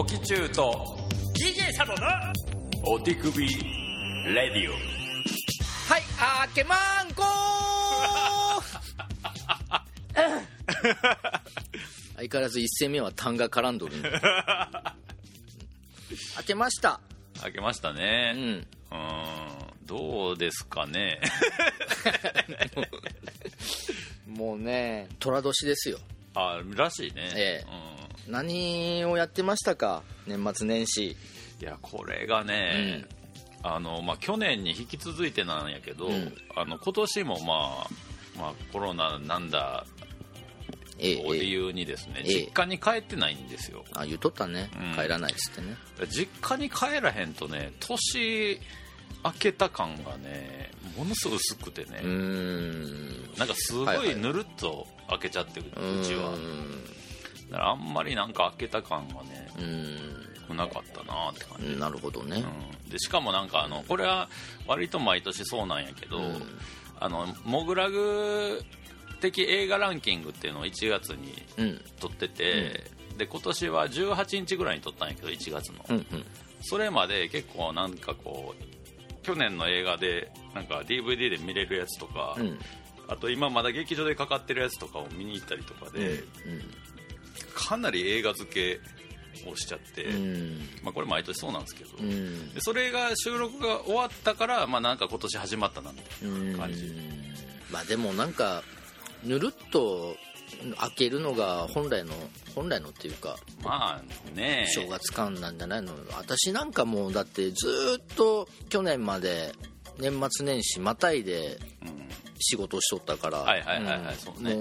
[0.00, 0.96] おきちゅうと
[1.34, 1.98] DJ サボの
[2.90, 3.52] お手首レ
[4.48, 4.72] ディオ。
[4.72, 4.78] は
[5.98, 7.22] いあけまんこ
[12.16, 14.08] 相変わらず一戦目は痰が絡んどるね。
[16.36, 16.98] 開けました。
[17.42, 18.36] 開けましたうねん。
[18.36, 18.66] うん
[19.84, 21.20] どうですかね。
[24.26, 25.98] もうね寅年ですよ。
[26.32, 27.30] あらしいね。
[27.36, 27.70] ええ。
[27.94, 27.99] うん
[28.30, 30.02] 何をやってましたか？
[30.26, 31.08] 年末年始。
[31.08, 31.16] い
[31.60, 33.04] やこれがね、
[33.62, 36.32] あのまあ、去年に引き続いてなんやけど、うん。
[36.56, 37.90] あの今年も、まあ
[38.38, 39.84] まあ、コロナなんだ
[40.98, 42.40] ええを理ええ由にですね、ええ。
[42.46, 43.84] 実家に帰ってないんですよ。
[43.94, 44.94] あ言うとったね、うん。
[44.94, 45.76] 帰らないっつってね。
[46.08, 48.60] 実家に帰らへんとね年
[49.24, 52.00] 明けた感がねものすごい薄くてね、
[53.36, 54.12] なんかすごはいはい。
[54.12, 56.30] いぬるっと開けちゃってる、ううちは。
[56.30, 56.36] ん
[57.50, 60.56] だからあんまりなんか開けた感がねうん。
[60.56, 62.42] なかったなって感じ、なるほどね、
[62.84, 64.28] うん、でしかもなんかあのこれは
[64.66, 66.42] 割と毎年そうなんやけど、うん。
[66.98, 68.62] あのモグラグ
[69.20, 71.80] 的映画ランキングっていうのを1月にうん。
[72.00, 72.84] 撮ってて、
[73.16, 76.04] で今年は18日ぐらいに撮ったんやけど1月の、うんうん。
[76.62, 82.58] それまで結構なんかこう去年の映画でなんか DVD で見れるやつとか、うん。
[83.08, 86.22] あと今まだ劇場でかかってるやつとかを見に行ったりとかで、
[87.68, 90.68] かなり映画付けをしちゃって、うん。
[90.82, 92.54] まあ、これ毎年そうなんですけど、うん。
[92.54, 96.92] でそれが収録が終わったから、まあ、なんか今年始まったなみたいうんな感じ、
[97.70, 98.62] まあでもなんか
[99.22, 100.16] ぬるっと
[100.78, 102.12] 開けるのが本来の
[102.54, 104.66] 本来のっていうかまあね。
[104.74, 105.94] 正月感なんじゃないの？
[106.16, 109.54] 私なんかもうだってずーっと去年まで
[109.98, 112.00] 年末年始またいでうん
[112.40, 113.44] 仕事をしとったから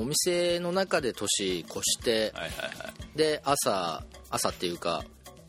[0.01, 3.17] お店の中で年越してはいはいはい。
[3.17, 5.03] で朝朝っていうか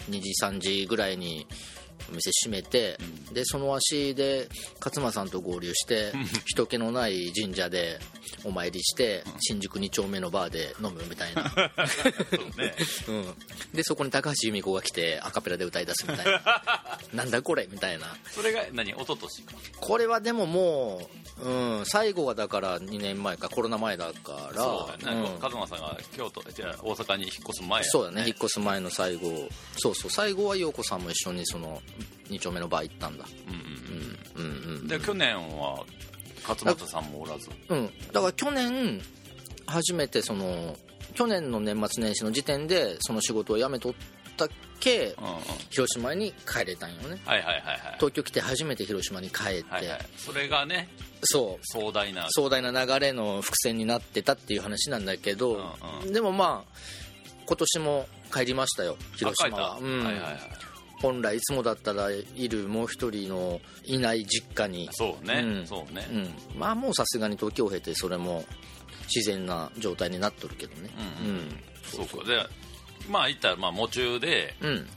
[0.08, 1.46] 2時3時ぐらいに
[2.08, 2.98] お店閉めて、
[3.32, 4.48] でその足で
[4.84, 6.12] 勝間さんと合流して
[6.46, 7.98] 人気のない神社で
[8.44, 11.42] お参りして新宿2丁目のバーで飲むみたいな、
[12.56, 12.74] ね。
[13.08, 13.34] うん、
[13.74, 16.98] でそこに高橋由美子が来てアカペラで歌い出すみたいな。
[17.12, 18.16] なんだこれみたいな。
[18.30, 19.54] それが何一昨年か？
[19.80, 21.08] これはでもも
[21.42, 25.38] う、うん、最後はだから2年前かコロナ前だからそうだよね、うん。
[25.38, 29.48] カズマさんが京都じゃあ大阪に引っ越す前やそうだね引っ越す前の最後。
[29.76, 31.82] そうそう最後は陽子さんも一緒にその
[32.30, 33.24] 2丁目のバー行ったんだ。
[33.48, 34.70] うんうんうん。
[34.70, 35.84] うんうんで去年は
[36.48, 37.50] 勝俣さんもおらず。
[37.68, 37.90] うん。
[38.12, 39.00] だから去年
[39.66, 40.76] 初めてその
[41.14, 43.94] 去年の年末年始の時点でその仕事を辞めとっ
[44.36, 44.48] たっ
[44.80, 45.40] けうんうん。
[45.70, 47.20] 広島に帰れたんよね。
[47.24, 47.78] はいはいはいはい。
[47.96, 50.00] 東京来て初めて広島に帰って、はいはい。
[50.16, 50.88] それがね
[51.22, 51.66] そう。
[51.66, 52.26] 壮大な。
[52.30, 56.12] 壮大な流れの伏線になってたっていう話なんだけど、うんうん。
[56.12, 56.78] でもまあ
[57.46, 60.04] 今年も帰りましたよ広島は、うん。
[60.04, 60.69] はいはいはい
[61.00, 64.88] 本来いつもだったらいるもう一人のいない実家に。
[64.92, 65.66] そうね、うん。
[65.66, 66.14] そうね、う
[66.56, 68.44] ん、まあもうさすがに時を経てそれも
[69.14, 70.90] 自然な状態になっとるけどね。
[71.22, 72.46] うんうんそうかで
[73.08, 74.88] まあ言ったらまあ夢中でうん、うん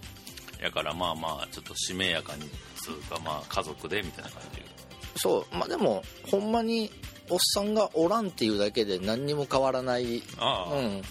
[0.62, 4.62] やからまあまあちょっとしめやかにつうかまあ家族でみたいな感じ。
[5.18, 5.56] そう。
[5.56, 6.90] まあでもほんまに
[7.30, 11.04] おっさんがおらんっていうだけで何にも変わらない、ああ、はいうん、はい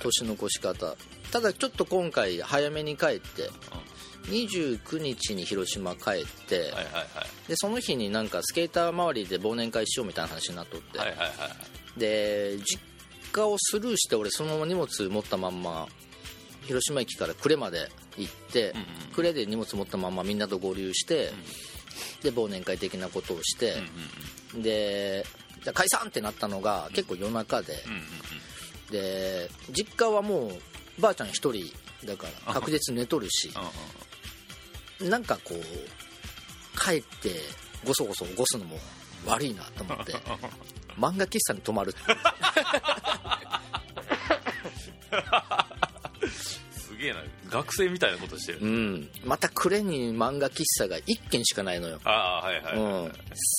[0.00, 0.96] 年の越し方。
[1.32, 3.48] ただちょっと今回早めに帰って
[4.26, 7.48] 29日に広島帰って、はいはいはい。
[7.48, 11.30] でその日になんかスケーター周りで忘年会しようみたいな話になっとって、はいはいはい
[11.98, 12.80] で実
[13.32, 15.88] 家をスルーして俺そのまま荷物持ったまんま
[16.62, 18.84] 広島駅から呉まで行って、うんうん
[19.16, 21.30] 呉で荷物持ったまんまみんなと合流して、
[22.22, 23.74] で忘年会的なことをして
[24.54, 25.24] うん、うんで
[25.72, 28.00] 解散ってなったのが結構夜中で、うんうん
[28.90, 30.50] で実家はも
[30.98, 31.72] うばあちゃん一人
[32.06, 33.68] だから確実に寝とるしうんうん
[35.08, 37.30] なんかこう帰って
[37.84, 38.78] ゴソゴソ起こすのも
[39.26, 40.12] 悪いなと思って
[40.98, 41.94] 漫画喫茶に泊まる
[46.72, 47.22] すげえな。
[47.54, 53.12] 学生みたいなことしてる、うん、また呉に漫画喫茶が1軒しかないのよ、ああはいはい、うん、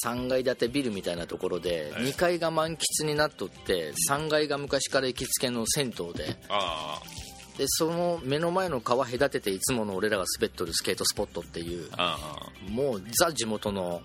[0.03, 2.03] 3階建てビルみたいなところではい。
[2.07, 7.01] 2階が満喫になっとって3階が昔から行きつけの銭湯であ
[7.57, 11.89] でその目の前の川隔てていつもの俺らが滑っとるスケートスポットっていう
[12.69, 14.01] もうザ地元の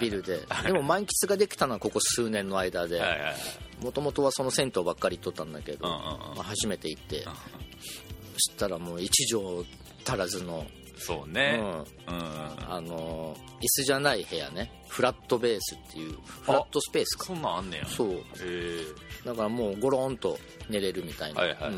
[0.00, 0.40] ビルで。
[0.64, 3.00] でも満喫ができたのはここ数年の間で
[3.80, 7.30] もともとはその銭湯ばっかり行っとったんだけど、まあ、初めて行ってそ
[8.38, 9.66] したらもう1畳
[10.04, 10.66] 足らずの
[10.98, 11.60] そうね。
[12.08, 12.14] うん。
[12.14, 12.24] うん、
[12.68, 14.72] あの椅子じゃない部屋ね。
[14.88, 17.26] フラットベースっていうフラットスペースか。
[17.26, 17.86] そんなんあんねや。
[17.86, 18.10] そう。
[19.24, 21.72] だからもうゴロンと寝れるみたいな、はいはいはい。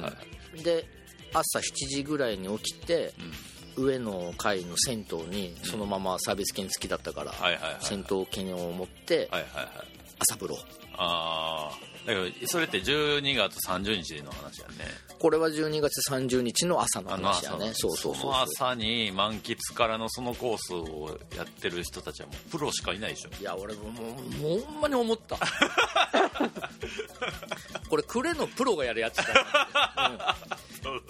[0.56, 0.62] うん。
[0.62, 0.86] で
[1.32, 3.12] 朝7時ぐらいに起きて、
[3.76, 7.32] 上の階の銭湯にそのままサービス券付きだったから、
[7.80, 9.28] 銭湯券を持って
[10.18, 10.58] 朝風呂。
[10.96, 14.74] ああだけどそれって12月30日の話やね。
[15.18, 17.72] これは12月30日の朝の話やね。
[17.74, 23.30] そうそうそうの朝に満喫からのそのコースをやってる人たちはもうプロしかいないでしょ。
[23.40, 24.14] いや俺もも
[24.56, 25.38] うほんまに思った。
[27.88, 29.24] これクレのプロがやるやつだ、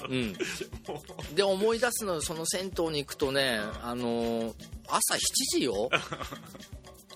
[0.08, 0.12] うん。
[0.12, 0.36] うん、
[1.34, 4.54] で思い出すのその銭湯に行くとねあのー
[4.90, 5.18] 朝7
[5.58, 5.88] 時よ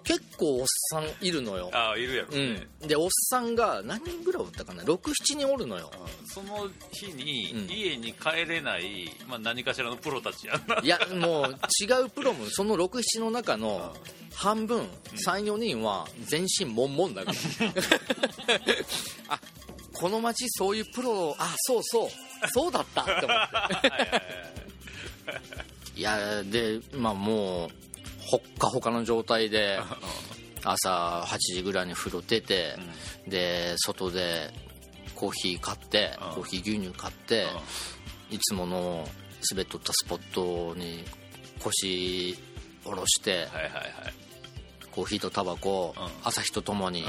[0.04, 5.90] 結構おっさんいるのよ、ああいるやろうね、ん、でおっさんが何人ぐらいおったかな？67人おるのよ。
[5.98, 7.70] うんその日にうん。
[7.70, 10.80] 家に帰れない、まあ、何かしらのプロたちやんな。
[10.82, 11.44] いやもう
[11.80, 13.94] 違うプロもその67の中の
[14.34, 14.86] 半分
[15.26, 17.36] 34人は全身もんもんだから
[19.36, 19.40] あ
[19.92, 22.08] この街そういうプロあそうそう。
[22.52, 23.48] そうだったって思っ
[23.80, 24.22] て。
[25.96, 27.70] いやでまあもう
[28.26, 29.78] ほっかほかの状態で
[30.64, 32.76] 朝8時ぐらいに風呂出て、
[33.28, 34.52] で外で
[35.14, 36.34] コーヒー買って、うん。
[36.34, 37.46] コーヒー牛乳買って、
[38.30, 39.08] いつもの
[39.50, 41.04] 滑っとったスポットに
[41.60, 42.36] 腰
[42.84, 44.14] 下ろして、はいはいはい。
[44.90, 46.08] コーヒーとタバコ、うん。
[46.24, 47.08] 朝日とともにうん。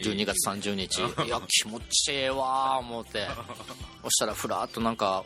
[0.00, 0.98] 12月30日。
[1.26, 3.26] いや気持ちいいわー思って。
[4.04, 5.24] そしたらふらっとなんか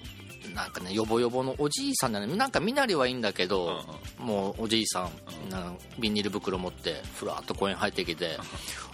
[0.54, 2.26] なんかねヨボヨボのおじいさんだね。
[2.36, 3.82] なんか身なりはいいんだけど、
[4.18, 5.08] もうおじいさ
[5.46, 8.38] ん、なんかビニール袋持ってふらっと公園入ってきて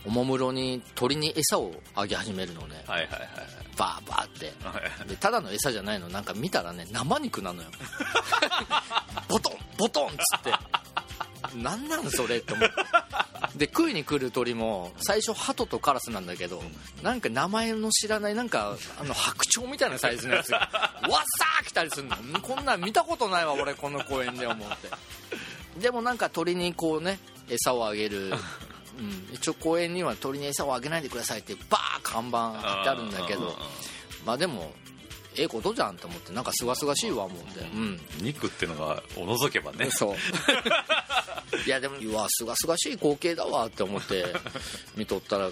[0.06, 2.82] おもむろに鳥に餌をあげ始めるのね。
[2.86, 3.28] はいはいはい
[3.76, 4.52] バーバーって。
[4.64, 5.08] はい。
[5.08, 6.08] でただの餌じゃないの。
[6.08, 7.68] なんか見たらね生肉なのよ。
[9.28, 10.52] ボトンボトンっつって
[11.54, 12.74] なんなんそれって思って
[13.56, 16.62] で食いに来る鳥も最初ハトとカラスなんだけど
[17.02, 20.68] なんか名前の知らないなんかあの白鳥みたいなサイズのやつがわっ
[21.38, 22.16] さー来たりするの。
[22.16, 25.80] んこんなん見たことないわ俺この公園で思って。
[25.80, 27.18] でもなんか鳥にこうね
[27.48, 28.34] 餌をあげる、うん、
[29.32, 33.56] 一応公園には鳥に餌をあげないでくださいってバー看板貼ってあるんだけど。
[34.24, 34.72] まあでも
[35.36, 38.00] ええことじゃんと思ってなんかすがすがしいわ思ってうん。
[38.20, 39.90] 肉っていうのがお除けばね。
[39.94, 40.16] そう。
[41.66, 44.26] いやでもうわすがすがしい光景だわって思って
[44.96, 45.50] 見とったら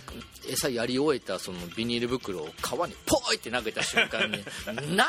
[0.48, 4.44] 餌やり終えたそのビニール袋を川にポイって投げた瞬間に
[4.96, 5.08] 「なあ!」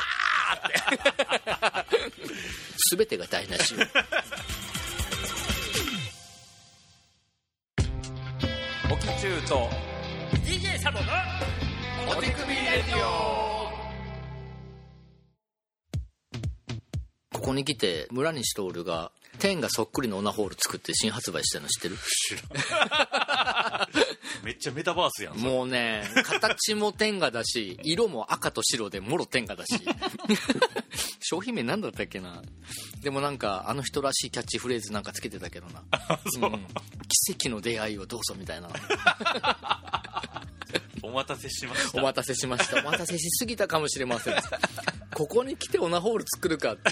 [0.67, 1.97] って。
[2.97, 3.85] 全てが台無しよ。
[8.89, 9.69] オキチューと
[10.45, 11.05] DJ サボの
[12.17, 13.46] お手首レディオ
[17.47, 19.09] ここに来て村西徹が
[19.39, 21.95] 天がそっくりのオナホール作って新発売してるの知ってる？
[24.43, 29.79] めっちゃメタバースやんもうね形も天下だし色も赤と白でもろ天下だし。
[31.23, 32.41] 商品名なんだったっけな？
[33.01, 35.83] でもなんかあの人らしいキャッチフレーズなんかつけてたけどな、
[36.41, 36.67] うん。
[37.25, 38.67] 奇跡の出会いをどうぞみたいな。
[41.01, 41.97] お待たせしました。
[41.97, 42.81] お待たせしました。
[42.81, 44.35] お待たせしすぎたかもしれません
[45.17, 46.73] ここに来てオナホール作るか。
[46.73, 46.91] って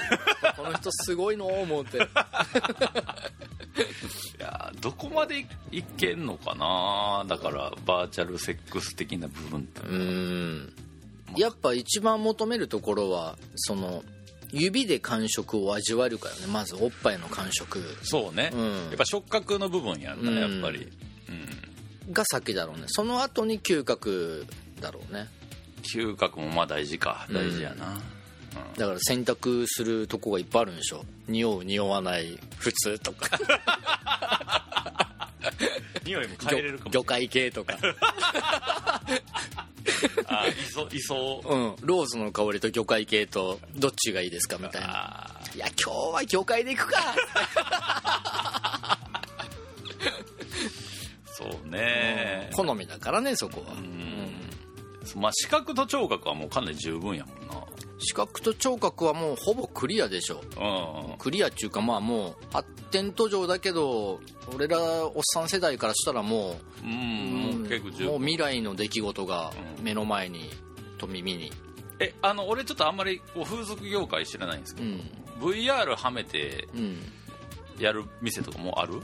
[0.57, 1.97] この人すごいの思って。
[2.01, 2.01] い
[4.39, 7.23] やーどこまでいけんのかな。
[7.27, 10.73] だからバーチャルセックス的な部分ってうーん。
[11.37, 14.03] やっぱ一番求めるところはその
[14.51, 16.47] 指で感触を味わえるからね。
[16.47, 17.79] まずおっぱいの感触。
[18.01, 18.85] そうね、うん。
[18.87, 20.39] やっぱ触覚の部分やんな、うん。
[20.39, 20.91] やっぱり、
[22.07, 22.85] うん、が先だろうね。
[22.87, 24.47] その後に嗅覚
[24.81, 25.29] だろうね。
[25.83, 27.27] 嗅覚もまあ大事か。
[27.31, 28.01] 大事やな、
[28.77, 31.03] だから選択するとこがいっぱいあるんでしょ。
[31.27, 33.39] 匂う匂わない普通とか。
[36.05, 36.91] 匂いも変えれるかも。
[36.91, 37.77] 魚介系とか。
[40.27, 41.53] あいそういそう。
[41.53, 41.75] うん。
[41.81, 44.87] ローズの香りと魚介系とどっちがいいですかみたいな。
[44.89, 46.99] あいや今日は魚介でいくか。
[46.99, 47.15] ー
[51.37, 54.33] そうね、好みだからねそこは、うん。
[55.15, 57.55] まあ視覚と聴覚はもうかなり十分やもんな
[57.97, 61.13] 視覚と聴覚はもうほぼクリアでしょう。
[61.13, 61.17] ん。
[61.17, 64.19] クリアっていうかまあもう発展途上だけど
[64.53, 70.49] 俺らおっさん世代からしたらもう、うん、もう結構十もう分未来の出来事が目の前に
[70.97, 71.51] と耳に。
[71.99, 75.01] えあの俺ちょっとあんまり風俗業界知らないんですけど、うん。
[75.53, 76.97] VR はめてうん。
[77.79, 79.01] やる店とかもある？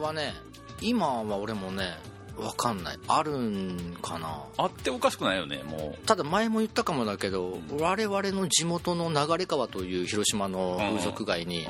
[0.00, 0.32] はね
[0.80, 1.96] 今は俺もね
[2.36, 2.98] 分かんない。
[3.08, 4.44] あるんかな。
[4.56, 11.66] あっておかしくないよねもただ前も言ったかもだけど、我々の地元の流川という広島の風俗街に、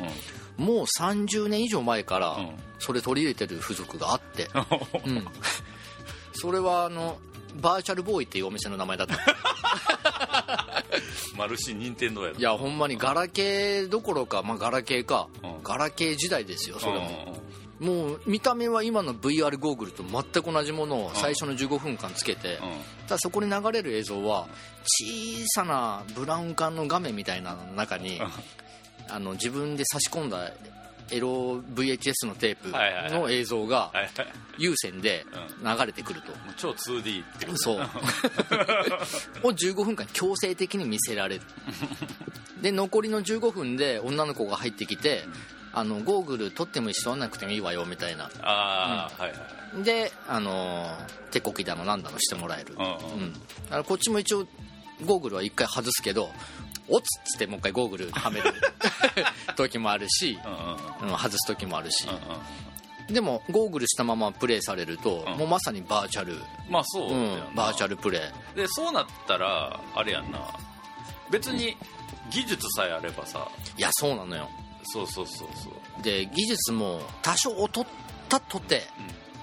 [0.59, 2.51] う、もう30年以上前からうん。
[2.79, 4.49] それ取り入れてる風俗があって、
[5.07, 5.25] うん、
[6.33, 7.19] それはあの
[7.61, 10.85] バーチャルボーイっていうお店の名前だった。
[11.37, 15.63] マルシ任天堂やろいやほんまにガラケーどころか、まあ、ガラケーか、うん。
[15.63, 17.53] ガラケー時代ですよそれも、うん
[17.83, 22.59] もう見た目は今の VR ゴーグルと全く同じものを最初の15分間つけて、うん。
[23.09, 24.47] ただそこに流れる映像は
[24.85, 28.21] 小さなブラウン管の画面みたいなの中に
[29.09, 30.53] あの自分で差し込んだ
[31.11, 32.69] エロ VHS のテープ
[33.15, 33.93] の映像が
[34.59, 35.27] 有線で
[35.63, 36.33] 流れてくると。
[36.57, 37.81] 超 2D ってことそう。
[39.43, 41.43] を15分間強制的に見せられる。
[42.63, 45.25] で残りの15分で女の子が入ってきて
[45.75, 48.31] あのゴーグル取ってもいいし取らなくてもいいわよみたいな。
[48.43, 50.87] ああ、はいはいであの
[51.31, 52.89] 手こきだのなんだのしてもらえる、うんう
[53.25, 53.33] ん
[53.71, 54.47] らこっちも一応
[55.07, 56.29] ゴーグルは一回外すけど
[56.89, 58.53] おっつっつってもう一回ゴーグルはめる。
[59.57, 61.19] 時もあるし、うんうんうん。
[61.19, 62.07] 外す時もあるし。
[62.07, 62.19] うんうん
[63.09, 65.39] でもゴーグルしたままプレイされると、うん。
[65.39, 66.37] もうまさにバーチャル、
[66.71, 68.57] まあそうだうん、バーチャルプレイ。
[68.57, 70.39] でそうなったらあれやんな。
[71.29, 71.77] 別に
[72.31, 73.49] 技術さえあればさ。
[73.77, 74.49] いやそうなのよ
[74.85, 75.71] そうそうそうそ
[76.01, 76.03] う。
[76.03, 77.87] で技術も多少劣っ
[78.29, 78.83] たとて、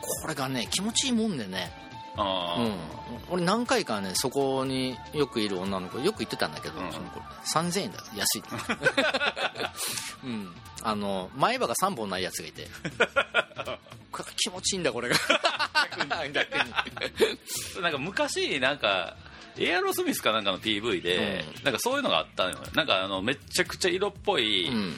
[0.02, 1.72] これがね気持ちいいもんでね、
[2.20, 2.74] ああ、うん、
[3.30, 6.92] 俺何回かねそこによくいる女の子よく言ってたんだけど、うん。
[6.92, 7.20] その子。
[7.46, 8.44] 3000円だ安い
[10.26, 10.54] うん。
[10.84, 12.68] あの前歯が3本ないやつがいて。
[14.36, 15.16] 気持ちいいんだこれが。
[16.34, 16.72] 逆に。
[17.82, 19.16] なんか昔なんか
[19.58, 22.60] エアロスミスかなんかの PV で、なんかそういうのがあったのよ。
[22.74, 24.96] なんかあのめちゃくちゃ色っぽい、うん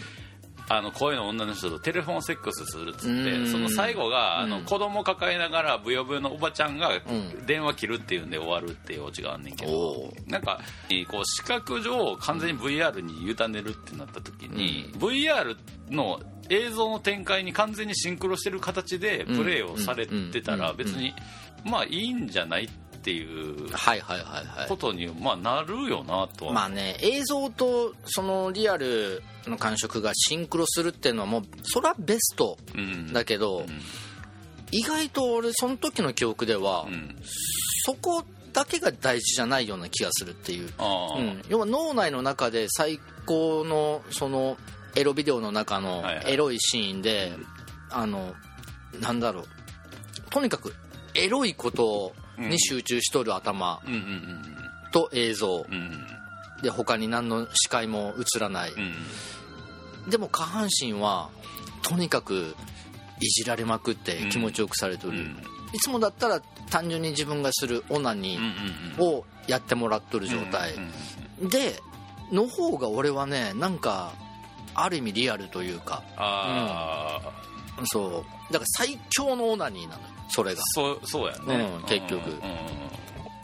[0.73, 3.45] あの声の女の人とテレフォンセックスするっつっうん。
[3.45, 4.49] てその最後があうん。
[4.49, 7.45] の子供抱えながらブヨブヨのおばちゃんがん。
[7.45, 10.59] 電話切るっていうんで終わるっていうオチがあんねんけおどおなんか
[11.09, 15.55] こう視覚上完全に VR に委ねるってなった時に VR
[15.89, 20.77] の映像の展開に完全にシンクロしてる形でプレイをされてたらうん。
[20.77, 21.13] 別に
[21.65, 22.69] まあいいんじゃないっ
[23.01, 24.67] ていうはいはいはいはい。
[24.67, 26.53] ことにまあなるよなとは。
[26.53, 33.11] まあね映像とそのリアルの感触がシンクロするっていうのはもうそれはベストうん。
[33.13, 33.65] だけど、ん。
[34.71, 37.15] 意外と俺その時の記憶では、うん。
[37.85, 40.69] そこだけが大事じゃないような気がするっていう、
[41.17, 44.57] うん、要は脳内の中で最高のその
[44.95, 46.33] エロビデオの中のはいはい。
[46.33, 47.31] エロいシーンで、
[47.89, 48.33] あの
[48.99, 49.45] なんだろう。
[50.29, 50.73] とにかく
[51.13, 53.81] エロいことに集中しとる頭。
[53.85, 54.41] うんうん
[54.91, 55.65] と映像。
[55.69, 56.07] うんうん。
[56.61, 58.93] で他に何の視界も映らない、うん
[60.09, 61.29] でも下半身は
[61.83, 62.55] とにかく
[63.19, 65.17] いじられまくって気持ちよくされてる、うん。
[65.73, 70.73] いつもだったら単純に自分がするオナニうんうんーをやってもらっとる状態。
[70.73, 70.91] うん
[71.43, 71.79] うんで
[72.31, 74.13] の方が俺はねなんか
[74.73, 76.01] ある意味リアルというか。
[76.15, 77.19] あ
[77.79, 78.53] あ、そう。
[78.53, 80.61] だから最強のオナニーなのよそれが。
[80.73, 82.29] そうそうやね、うん結局。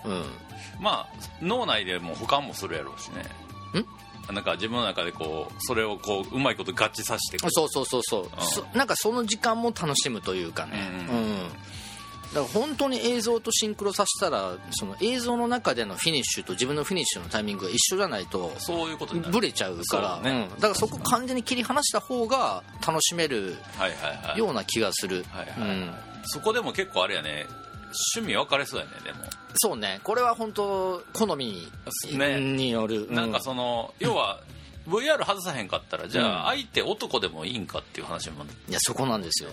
[0.05, 0.25] うんうんうん。
[0.79, 3.23] まあ脳内でも保管もするやろうしね。
[4.33, 8.29] なんか自分の中でこうそれをこううまいこと合致させてそうそうそうそう。
[8.41, 11.07] そなんかその時間も楽しむというかね。
[11.09, 11.49] ううんん、
[12.33, 19.33] だから本当に映像とシンクロさせたらその映像の中でのフィニッシュと自分のフィニッシュのタイミングが一緒じゃないとそういうことになる。
[19.33, 20.19] ブレちゃうから。
[20.21, 20.49] ね。
[20.51, 20.59] うん。
[20.59, 23.55] だからそこ完全に切り離した方が楽しめる
[24.35, 25.25] ような気がする、
[26.25, 27.47] そこでも結構あれやね。
[28.19, 29.19] 趣味分かれそうやねでも。
[29.55, 29.99] そうね。
[30.03, 31.67] これは本当好み
[32.11, 32.39] ね。
[32.39, 34.41] による、うなんかその要は
[34.87, 38.45] VR 外さへんかったらじゃあ相手男でもいいんかっていう話も。
[38.69, 39.49] いやそこなんですよ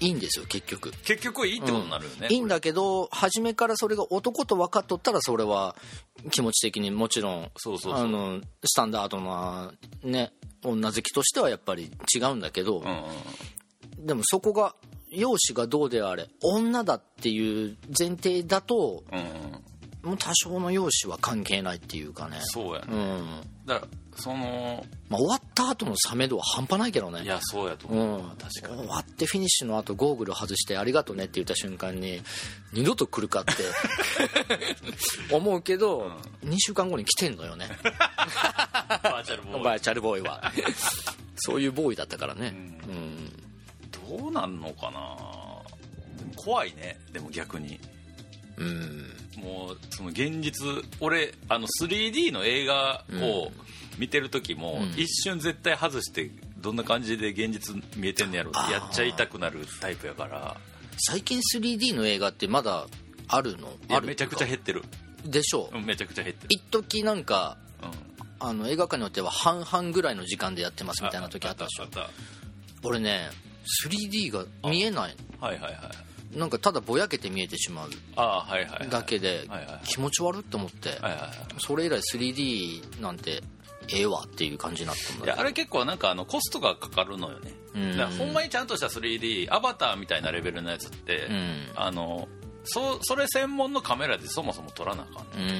[0.00, 0.90] いいんですよ結局。
[1.04, 5.74] 結局いいってことになるよね、いいんだけど初めからそれが男と分かっとったらそれは
[6.30, 8.04] 気持ち的にもちろんそうそうそう。
[8.04, 9.72] あのスタンダードな
[10.02, 10.32] ね
[10.64, 13.04] 女好きとしてはやっぱり違うんだけど、うんうん
[13.98, 14.76] でもそこが
[15.08, 19.24] 容姿がどうであれ女だっていう前提だとうんうん
[20.06, 22.38] もう多少の容姿は関係ないっていうかね。
[22.42, 23.26] そうやね、うん。
[23.66, 27.22] だからそのまあ、終わった後の冷め度は半端ないけどね。
[27.24, 28.82] いやそうやとう思う、ん、確かに。
[28.82, 32.22] 終わってフィニッシュの後ゴーグル外してありがとうねって言った瞬間に
[32.72, 33.52] 二度と来るかって
[35.34, 36.12] 思うけど、
[36.44, 37.68] 2週間後に来てんのよね。
[37.82, 39.64] バーチャルボーイ。
[39.64, 40.52] バーチャルボーイは。
[41.34, 42.54] そういうボーイだったからね。
[42.88, 43.32] うん、
[44.18, 45.16] どうなんのかな。
[46.36, 46.96] 怖いね。
[47.12, 47.80] でも逆に。
[48.56, 50.66] うんもうその現実
[51.00, 53.52] 俺あの 3D の映画を
[53.98, 55.00] 見てる時も、うん。
[55.00, 60.56] 一瞬絶対外してどんな感じで現実見えてんのやろってやっちゃいたくなるタイプやから。
[60.98, 62.86] 最近 3D の映画ってまだ
[63.28, 63.68] あるの？
[63.90, 64.82] あるめちゃくちゃ減ってる。
[65.24, 65.70] でしょ？
[65.72, 71.86] う、うんめちゃくちゃ減ってる、一時なんかうん、あの映画館によっては半々ぐらいの時間でやってますみたいな時あったでしょ？
[72.82, 73.28] 俺ね
[73.84, 75.82] 3D が見えないたはいはいはい
[76.34, 77.90] なんかただぼやけて見えてしまう
[78.90, 79.48] だけで
[79.84, 80.98] 気持ち悪って思って
[81.58, 83.42] それ以来 3D なんて
[83.92, 88.18] ええわっていう感じになったんだあれ結構なんかあのコストがかかるのよね、うん。
[88.18, 91.68] ほんまにちゃんとした 3D アバターみたいなレベルのやつって、うん。
[91.76, 92.28] あの
[92.64, 95.52] そそれ専門のカメラでそもそも撮らなあかんね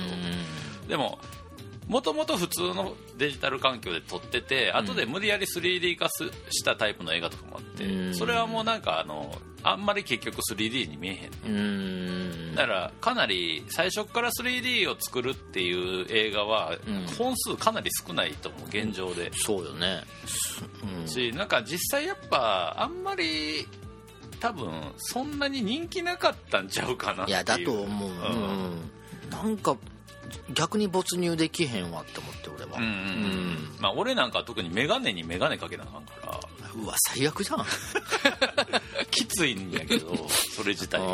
[0.82, 0.88] うん。
[0.88, 1.18] でも
[1.87, 8.14] もともと普通のデジタル環境で撮ってて、後で無理やり 3D 化すしたタイプの映画とかもあって、うん。
[8.14, 11.61] それはもうなんかあのあんまり結局 3D に見えへんう
[12.52, 12.55] ん。
[12.57, 17.07] だからかなり最初から 3D を作るっていう映画はうん。
[17.16, 20.02] 本数かなり少ないと思う現状で、そうよね。
[21.00, 21.09] うん。
[21.09, 23.66] しなんか実際やっぱあんまり
[24.40, 29.31] 多分そんなに人気なかったんちゃうかなっていやだと思う、うん。
[29.31, 29.76] なんか
[30.52, 32.78] 逆に没入できへんわって思って俺は。
[32.78, 33.76] うんうんうん。
[33.80, 36.40] まあ俺なんかは特に眼鏡に眼鏡かけなあかんから。
[36.75, 37.64] うんうわ最悪じゃん。
[39.11, 41.00] きついんやけどそれ自体。
[41.00, 41.04] う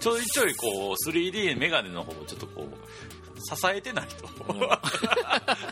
[0.00, 4.28] ちょいちょいこう 3D 眼鏡の方をちょっとこう支えてないと。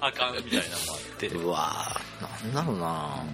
[0.01, 1.29] あかんみたいなのもあって。
[1.29, 3.25] んうわなんだろうな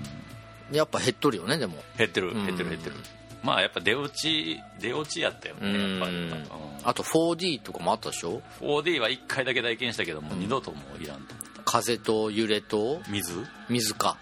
[0.71, 1.83] やっぱ減っとるよねでも。
[1.97, 2.97] 減ってるうん減ってる減ってる
[3.42, 6.33] まあやっぱ出落ち出落ちやったよねやっぱり、うん。
[6.33, 6.45] うん。
[6.85, 11.35] あと 4D とかもあったでしょ？4D は1回だけ体験したけども、二度ともういらんと。
[11.64, 13.00] 風と揺れと？
[13.09, 14.16] 水、うん、水か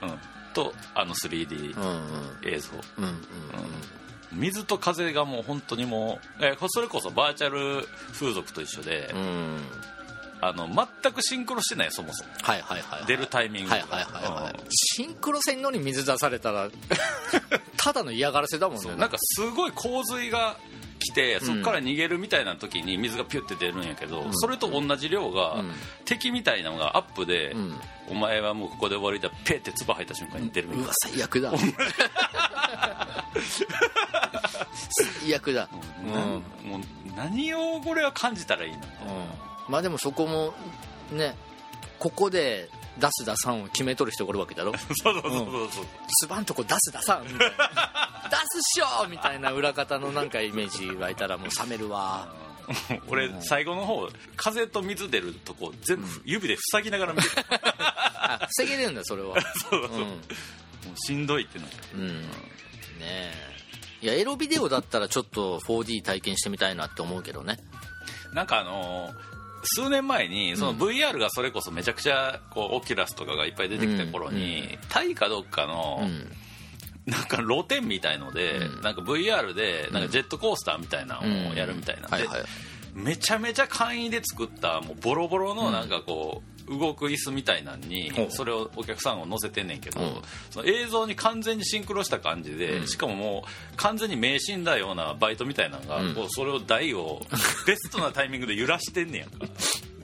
[0.54, 2.54] とあの 3D うんうん。
[2.54, 3.12] 映像、うんうん
[4.32, 9.58] 水と風がもう本当にもう、えーそれこそバーチャル風俗と一緒で、うんうん
[10.40, 12.30] あの全くシンクロしてないそもそも。
[12.42, 13.06] はいはいはいはい。
[13.06, 13.76] 出るタイミングが。
[13.76, 14.52] はいはいはいはい。
[14.52, 14.66] うん。
[14.70, 16.68] シンクロ線のに水出されたら
[17.76, 18.82] ただの嫌がらせだもんね。
[18.82, 20.56] そうなんかすごい洪水が
[20.98, 24.30] 来てそこから逃げるみたいな時に水がピュッて出るんやけど、ん。
[24.32, 25.72] それと同じ量が、うん。
[26.04, 27.80] 敵みたいなのがアップで、うん。
[28.08, 31.52] お前はもうここで終わりだペーって唾吐いた瞬間に出るみたいうわ最悪だ。
[35.22, 35.68] 最悪だ。
[36.04, 36.42] うん、な、もう
[37.16, 38.78] 何をこれは感じたらいいの？
[39.68, 40.54] まあでもそこも
[41.12, 41.36] ね
[41.98, 44.72] ここで出す出さんを決めとる人がおるわけだろ。
[45.02, 45.86] そうそうそうそうそう、
[46.20, 47.24] つばんとこ出す出さん。
[47.24, 52.28] みたいな出すっしょみたいな裏方のなんかイメージ湧いたらもう冷めるわ。
[53.08, 57.44] 俺最後の方風と水出るとこ全部指で塞ぎながら見てる。
[57.62, 59.40] あ防げるんだそれは。
[59.40, 60.08] そうそうそう、うん。
[60.08, 60.14] も
[60.94, 61.76] うしんどいってなって。
[61.94, 62.22] うん。
[62.22, 62.26] ね
[63.02, 63.56] え。
[64.02, 67.58] いやエロビデオだったらちょっと 4D 体験してみたいなって思うけどね。
[68.32, 69.35] なんかあのー
[69.66, 76.32] 数年前にその VR がそれこそめちゃくちゃこうオキュラスとかがいっぱい出てきた頃に、タイかどっかのうん。
[77.06, 78.82] なんか露店みたいので、うん。
[78.82, 82.26] なんか VR でなんかジェットコースターみたいなのをやるみたいなんで、
[82.94, 90.14] めちゃめちゃ簡易で作ったもうボロボロのなんかこう動く椅子みたいなんにそれをお客さんを乗せてんねんけど、うん。
[90.50, 92.88] その映像に完全にシンクロした感じで、うん。
[92.88, 96.14] しかももう完全に迷信だようなバイトみたいなのが、うん。
[96.14, 97.22] こうそれを台を
[97.66, 99.46] ベストなタイミングで揺らしてんねやんか。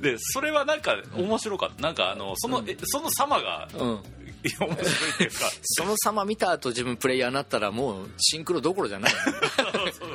[0.00, 1.82] でそれはなんか面白かった。
[1.82, 4.00] なんかあのその,、えその様がうん
[4.44, 5.36] いや面白いっていうか。
[5.62, 9.12] その様見た後自分プレイヤーになったらもうシンクロどころじゃない。
[9.56, 10.10] そうそう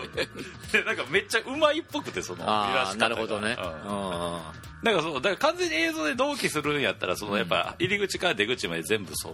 [0.72, 3.10] でなんかめっちゃうまいっぽくてその揺らああし方が。
[3.10, 3.58] なるほどね。
[3.60, 3.66] うん。
[3.66, 4.42] うん。
[4.84, 9.34] だからそうだから完全に映像で同期するんやったらそのやっぱ入り口から出口まで全部そう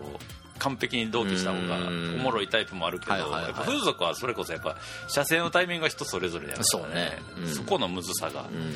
[0.60, 2.18] 完璧に同期した方がおうん。
[2.20, 3.44] もろいタイプもあるけどはいはいはい。
[3.44, 4.78] やっぱ風俗はそれこそやっぱ
[5.08, 7.18] 射精のタイミングが人それぞれやからそうね。
[7.38, 7.48] うん。
[7.54, 8.76] そこのむずさがうん。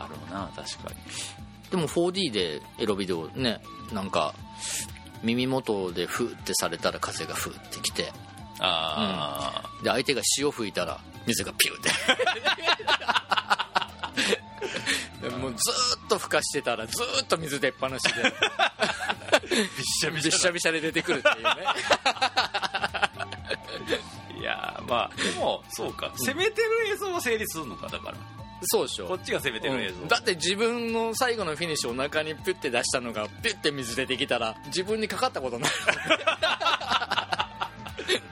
[0.00, 0.96] あるな確かに。
[1.70, 3.62] でも 4D でエロビデオね
[3.92, 4.34] なんか
[5.22, 8.12] 耳元でフーってされたら風がフーってきて。
[8.64, 11.90] あで相手が潮吹いたら水がピューって。
[15.38, 18.34] もうずーっとふかしてたらずーっと水出っ放しで。
[18.58, 18.72] あ、
[19.50, 21.50] びっしゃびびしゃしゃびしゃで出てくるっていうね。
[24.38, 26.12] いやーまあでもそうか。
[26.16, 28.16] 攻めてる映像は成立するのかだから
[28.64, 29.06] そうでしょ。
[29.08, 30.08] こっちが攻めてる映像、うん。
[30.08, 35.70] だって自分の最後のフィニッシュお腹にピュッて出したのがピュッて水出てきたら自分にかかったことない、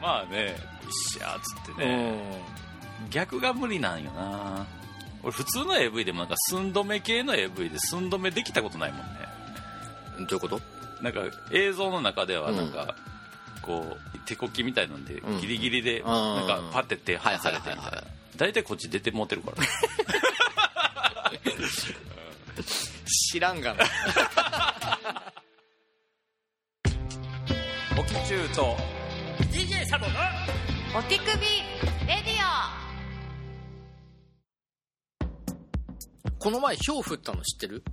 [0.01, 0.47] まあね。
[0.47, 2.43] よっしゃーっつってね、
[3.11, 4.67] 逆が無理なんよな。
[5.23, 9.07] 俺普通の AV でもなんか寸止め系の AV で寸止めできたことないもんね。
[10.19, 10.61] うん、どういうこと？
[11.03, 11.21] なんか
[11.53, 12.95] 映像の中ではなんか、
[13.63, 15.41] こう手こきみたいなんでうん。
[15.41, 16.05] ギリギリでん。
[16.05, 18.03] なんかパッて手はい離されてみたいな
[18.41, 19.57] 大体こっち出て持ってるから。
[23.05, 23.85] 知らんがな。
[27.99, 28.79] オキチューと
[29.53, 30.13] DJ サボの
[30.99, 31.35] お手首レ
[32.07, 32.41] ディ
[36.39, 37.85] この前氷降ったの知ってる？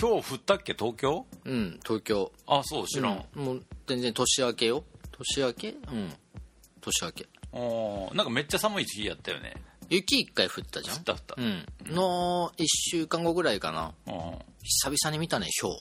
[0.00, 0.72] 氷降ったっけ？
[0.72, 1.26] 東京？
[1.44, 2.32] うん東京。
[2.46, 4.82] あそう知らん、うんもう全然年明けよ。
[5.12, 5.68] 年明け？
[5.68, 6.10] うん。
[6.80, 7.26] 年明け。
[7.52, 9.52] おーなんかめっちゃ寒い日やったよね
[9.90, 10.96] 雪一回降ったじゃん。
[10.96, 11.34] 降った降った。
[11.36, 11.94] うん。
[11.94, 13.92] の1週間後ぐらいかな。
[14.06, 14.14] うん。
[14.62, 15.76] 久々に見たね氷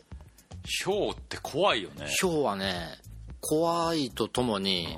[0.85, 2.07] 氷って怖いよね。
[2.21, 2.97] 氷はね
[3.41, 4.97] 怖いとともに、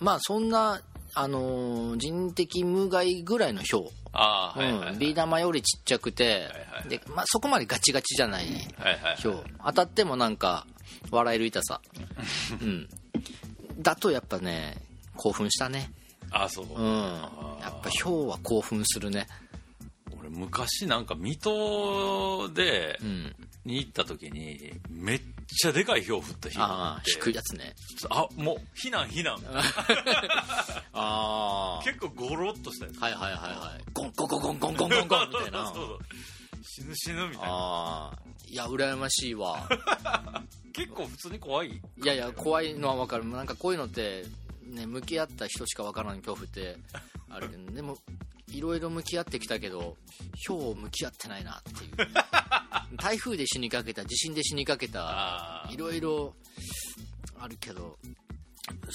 [0.00, 0.80] まあそんな
[1.14, 8.46] あのー人的無害ぐらいの氷ああはいはいはいうん、ビー玉よりちっちゃくて、はいはいでまあ、そこまでガチガチじゃない
[8.78, 10.66] はいはいひょう当たってもなんか
[11.10, 11.80] 笑える痛さ、
[12.60, 12.88] うん、
[13.78, 14.76] だとやっぱね
[15.16, 15.92] 興奮したね
[16.44, 16.66] あそう。
[16.66, 16.76] うん。
[17.60, 19.26] やっぱヒョウは興奮するね。
[20.18, 22.98] 俺昔なんか水戸で、
[23.64, 27.74] に行った時にめっちゃでかいひょう降った日ああ低いやつね。
[28.10, 29.36] あもう避難避難
[30.92, 32.98] ああ結構ゴロッとしたやつ。
[33.00, 33.84] はいはいはいはい。
[33.92, 35.72] ゴンゴンゴンゴンゴンゴンゴンみたいな。
[36.62, 37.48] 死ぬ死ぬみたいな。
[37.48, 38.18] ああ
[38.48, 39.68] いや羨ましいわ。
[40.72, 41.68] 結構普通に怖い。
[41.70, 43.24] いやいや怖いのはわかる。
[43.24, 44.24] なんかこういうのって
[44.66, 46.76] ね向き合った人しか分からない恐怖って
[47.30, 47.98] あるけどでも
[48.48, 49.96] いろいろ向き合ってきたけど
[50.46, 52.08] 氷向き合ってないなっていう。
[52.96, 56.36] 台風で死にかけた地震で死にかけたあいろいろ
[57.38, 57.98] あるけど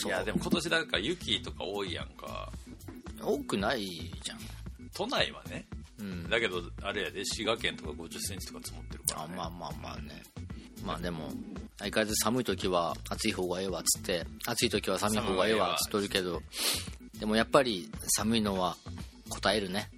[0.05, 2.51] いやでも今年だから雪とか多いやんか。
[3.21, 3.85] 多くない
[4.23, 4.39] じゃん。
[4.93, 5.67] 都内はね。
[5.99, 6.29] うん。
[6.29, 10.23] だけどあれやで滋賀県とか5 0センチとか積もってるから、ね、あまあまあまあね
[10.83, 11.29] まあでも
[11.77, 16.41] 相変わらず寒い時は暑い方がええわっつって暑い時は寒い方がええわっつっとるけど
[17.19, 18.75] でもやっぱり寒いのは
[19.29, 19.89] 答えるね。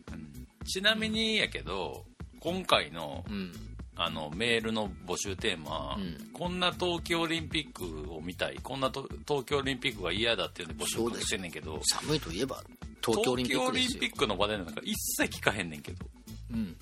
[0.65, 2.05] ちなみにやけど
[2.39, 3.51] 今回のうん。
[3.95, 6.31] あのメールの募集テーマ、うん。
[6.33, 12.63] こんな冬季オリンピックを見たいこんなと東京オリンピックが嫌だっていうんで募集かけてんねんけど寒いといえば
[13.05, 16.05] 東京オリンピック東京オリンピックの話題なんか一切聞かへんねんけど。
[16.51, 16.75] うん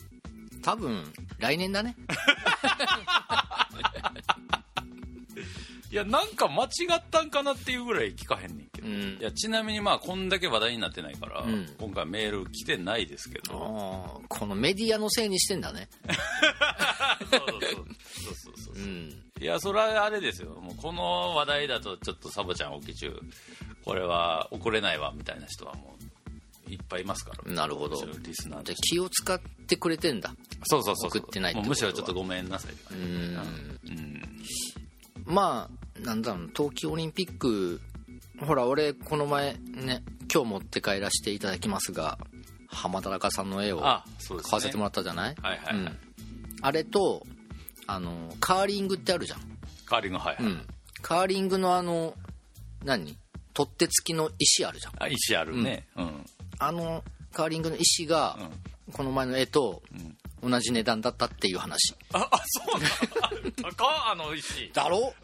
[0.61, 1.03] 多分
[1.39, 1.95] 来年だね。
[5.91, 9.17] いやなんか間違ったんかなっていうぐらい聞かへんねんけど、うん。
[9.19, 11.67] いやちなみにまあこんだけ話題になってないから、うん。
[11.77, 14.21] 今回メール来てないですけど。
[14.29, 15.89] このメディアのせいにしてんだね。
[17.29, 23.19] そうそうそうそうそうそううんいやそれはあれですよもうこの話題だとちょっとサボちゃん起き中
[23.83, 26.00] これは怒れないわみたいな人はもう
[26.71, 27.53] いっぱいいますから。
[27.53, 27.97] なるほど。
[27.97, 30.33] うちのリスナーでで気を使ってくれてんだ。
[30.63, 32.99] そうそうそう送ってないってむしろちょっとごめんなさいうん。
[32.99, 34.21] うん。
[35.25, 37.81] まあなんだろう冬季オリンピック
[38.39, 40.03] ほら俺この前ね
[40.33, 42.17] 今日持って帰らせていただきますが
[42.67, 44.49] 浜田中さんの絵をあそうですね。
[44.49, 45.35] 買わせてもらったじゃない？
[45.41, 45.97] はいはいはい、うん。
[46.61, 47.25] あれと
[47.87, 49.39] あのカーリングってあるじゃん、
[49.85, 50.65] カーリングはいはい、うん、
[51.01, 52.13] カーリングのあの
[52.85, 53.17] 何？
[53.53, 54.93] 取っ手付きの石あるじゃん。
[55.03, 55.85] あ石あるね。
[55.97, 56.25] うん、
[56.61, 58.93] あのカーリングの石がうん。
[58.93, 59.81] この前の絵と
[60.43, 60.49] ん。
[60.49, 61.95] 同じ値段だったっていう話。
[62.13, 64.69] ああそうなん 高っあの石。
[64.73, 65.13] だろ？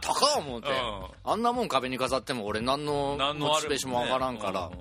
[0.00, 1.32] 高っ思って、うん。
[1.32, 4.72] あんなもん壁に飾っても俺何の何のあれモチベーションも上がらんからうん。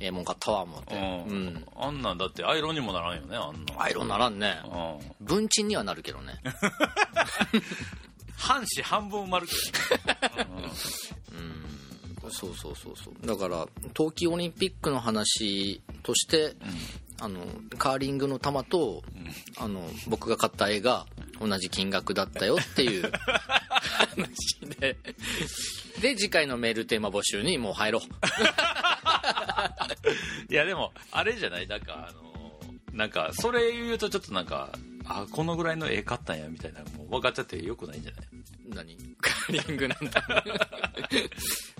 [0.00, 0.94] ええもん買ったわ思って。
[0.94, 1.46] ううん。
[1.54, 3.82] ん、あんなんだってアイロンにもならんよねあんな。
[3.82, 4.60] アイロンならんね。
[4.64, 5.26] うん。
[5.26, 6.40] 文鎮にはなるけどね。
[8.36, 10.68] 半紙半分埋まるけどね、
[12.30, 13.14] そうそうそうそう。
[13.26, 16.54] だから冬季オリンピックの話として、
[17.20, 17.40] あの
[17.78, 19.02] カーリングの球と、
[19.58, 21.06] あの僕が買った絵が
[21.40, 23.10] 同じ金額だったよっていう。
[23.10, 23.14] 話
[24.80, 24.96] で。
[26.00, 28.02] で次回のメールテーマ募集にもう入ろう。
[30.52, 31.68] いやでもあれじゃない？
[31.68, 32.24] なんかあの
[32.92, 34.70] なんかそれ言うとちょっとなんか
[35.06, 38.22] あこのぐらいの絵買ったんやみたいなもう分かっちゃってよくないんじゃな
[38.82, 38.86] い？
[38.96, 38.98] 何？
[39.20, 40.24] カーリングなんだ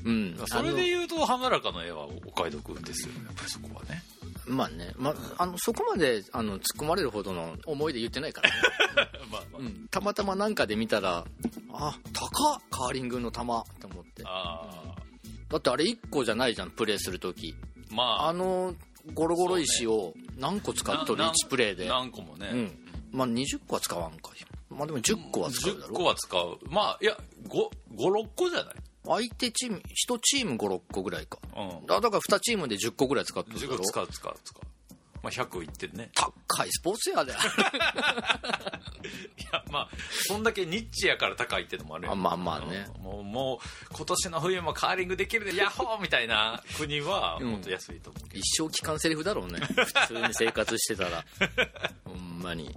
[0.05, 0.37] うん。
[0.47, 4.03] それで言うと浜中の絵はお買い得ですよやっぱりそこはね。
[4.47, 8.57] まあね、まあのそこまであの突っ込まれるほどの思いで言ってないからね。
[9.33, 11.25] まあまうん、たまたまなんかで見たら
[11.73, 14.23] あ高っカーリングの球って思って。
[14.27, 14.95] あ
[15.49, 17.55] だってあれ1個じゃないじゃんプレーする時。
[17.91, 18.29] ーまあ。
[18.29, 18.75] あの
[19.13, 21.89] ゴロゴロ石を何個使っとるな1プレーで。
[21.89, 22.79] 何個もね、うん。
[23.13, 24.31] まあ20個は使わんか。
[24.71, 26.59] まあでも10個は使うだ10個ろは使う。
[26.69, 27.17] まあいや
[27.49, 28.75] 56個じゃない
[29.07, 31.39] 相手チーム1チーム56個ぐらいか。
[31.57, 31.87] うん。
[31.87, 33.79] だだから2チームで10個ぐらい使ってるだ10ろ。
[33.79, 34.63] 個使う使う使う。
[35.23, 36.11] まあ100いってるね。
[36.15, 37.33] 高いスポーツやで。
[37.35, 37.35] い
[39.53, 39.89] やまあ
[40.27, 42.13] そんだけニッチやから高いってのもあるよ。
[42.13, 42.87] あまあまあね。
[42.97, 43.03] うん。
[43.03, 46.01] もうもう今年の冬もカーリングできるでヤッホー！
[46.01, 47.51] みたいな国はうん。
[47.53, 49.61] もっと安いと思うけど、一生聞かんセリフだろうね。
[49.61, 51.25] 普通に生活してたら。
[52.05, 52.75] ほんまに。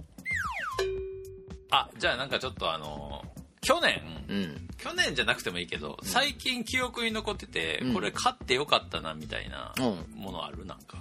[1.70, 3.22] あじゃあなんかちょっとあの
[3.60, 4.00] 去年。
[4.28, 4.68] うん。
[4.78, 7.94] 去年じゃなくてもいいけど最近記憶に残ってて、うん。
[7.94, 10.20] これ買ってよかったなみたいなうん。
[10.20, 10.64] ものある？
[10.64, 10.98] なんか。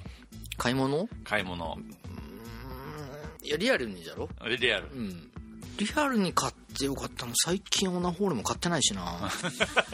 [0.58, 1.08] 買い物？
[1.24, 1.78] 買い物。
[3.44, 4.30] いやリアルにじゃろ？
[4.60, 4.90] リアル。
[4.92, 5.32] うん。
[5.78, 9.30] リアルに買ってよかったの最近オナホールも買ってないしな。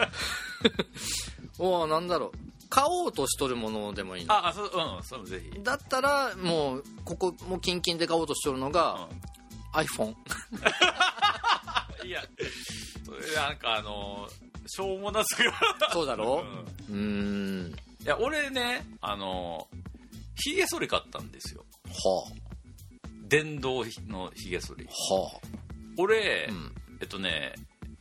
[1.58, 2.38] おおなんだろう。
[2.70, 4.32] 買おうとしとるものでもいいの。
[4.32, 5.62] ああそううんそれぜひ。
[5.62, 9.08] だったらもうここもうキンキンで買おうとしとるのが、
[9.74, 10.14] iPhone
[12.04, 12.22] いや
[13.04, 14.28] それなんかあの
[14.66, 15.52] しょうもなすぎる
[15.92, 16.44] そうだろ？
[16.90, 16.96] うん。
[16.96, 17.74] うーん。
[18.02, 19.66] いや俺ねあの
[20.36, 21.64] ひげ剃り買ったんですよ。
[21.86, 22.32] は
[23.28, 24.86] 電動のひげ剃り。
[25.10, 25.14] あ。
[25.14, 25.40] は
[25.96, 26.72] 俺、あうん。
[27.00, 27.54] えっとね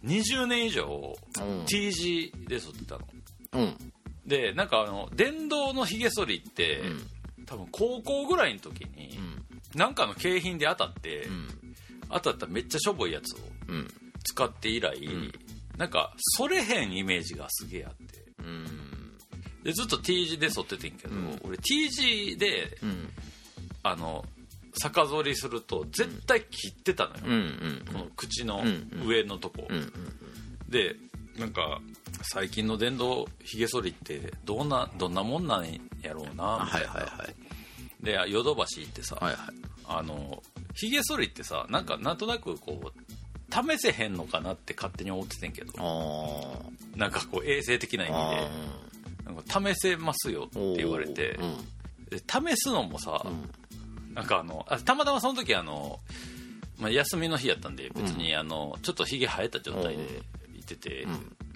[0.04, 1.66] 20年以上うん。
[1.66, 3.08] T 字で剃ってたの。
[3.54, 3.78] うん。
[4.26, 7.46] でなんかあの電動のひげ剃りって、うん。
[7.46, 9.20] 多分高校ぐらいの時に、
[9.76, 11.48] なんかの景品で当たって、うん
[12.14, 13.88] 当たっためっちゃしょぼいやつをうん。
[14.26, 15.32] 使って以来、ん。
[15.78, 18.24] なんか剃れへんイメージがすげえあって。
[18.40, 18.68] うん。
[19.64, 21.40] でずっと T 字で剃っててんけど、うん。
[21.44, 23.10] 俺 T 字でうん。
[23.84, 24.26] あの
[24.82, 29.94] 逆剃りすると絶対切ってたのよ、うんうんこの口のうん上のとこ、うんうん
[30.70, 30.96] で
[31.38, 31.82] なんか
[32.24, 35.66] 最近の電動ひげ剃りってどんなどんなもんなん
[36.02, 37.36] やろうなみたいな、はいはいはい。
[38.04, 39.46] でヨドバシ行ってさ、はいはい。
[39.86, 40.42] あの
[40.74, 43.04] ひげ剃りってさなんかなんとなくこう
[43.54, 45.74] 試せへんのかなって勝手に思っててんけど。
[45.78, 48.50] あなんかこう衛生的な意あ味で。
[49.26, 51.38] なんか試せますよって言われて。
[51.40, 51.58] うん。
[52.10, 53.24] で試すのもさ、
[54.14, 56.00] なんかあのあたまたまその時あの、
[56.80, 60.04] まあ、休みの日やったんで別にあのちょっとひげ生えた状態で
[60.56, 61.08] 行ってて、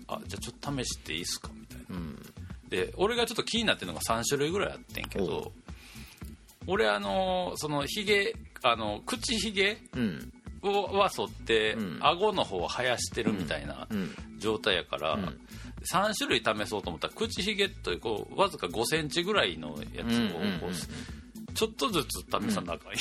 [0.07, 1.95] あじゃあちょっと試していいっすかみたいな。
[1.95, 2.33] うん。
[2.69, 5.53] で俺がちょっと気になってるのが3種類ぐらいあってんけど
[6.67, 9.77] 俺あのそのひげあの口ひげ
[10.61, 11.99] は剃って、うん。
[12.01, 14.15] 顎の方を生やしてるみたいなうん。
[14.39, 15.37] 状態やから、ん。
[15.91, 20.41] 3種類試そうと思ったら口ひげというこうわずか5センチぐらいのやつを
[21.53, 22.97] ちょっとずつ試さなあかんや、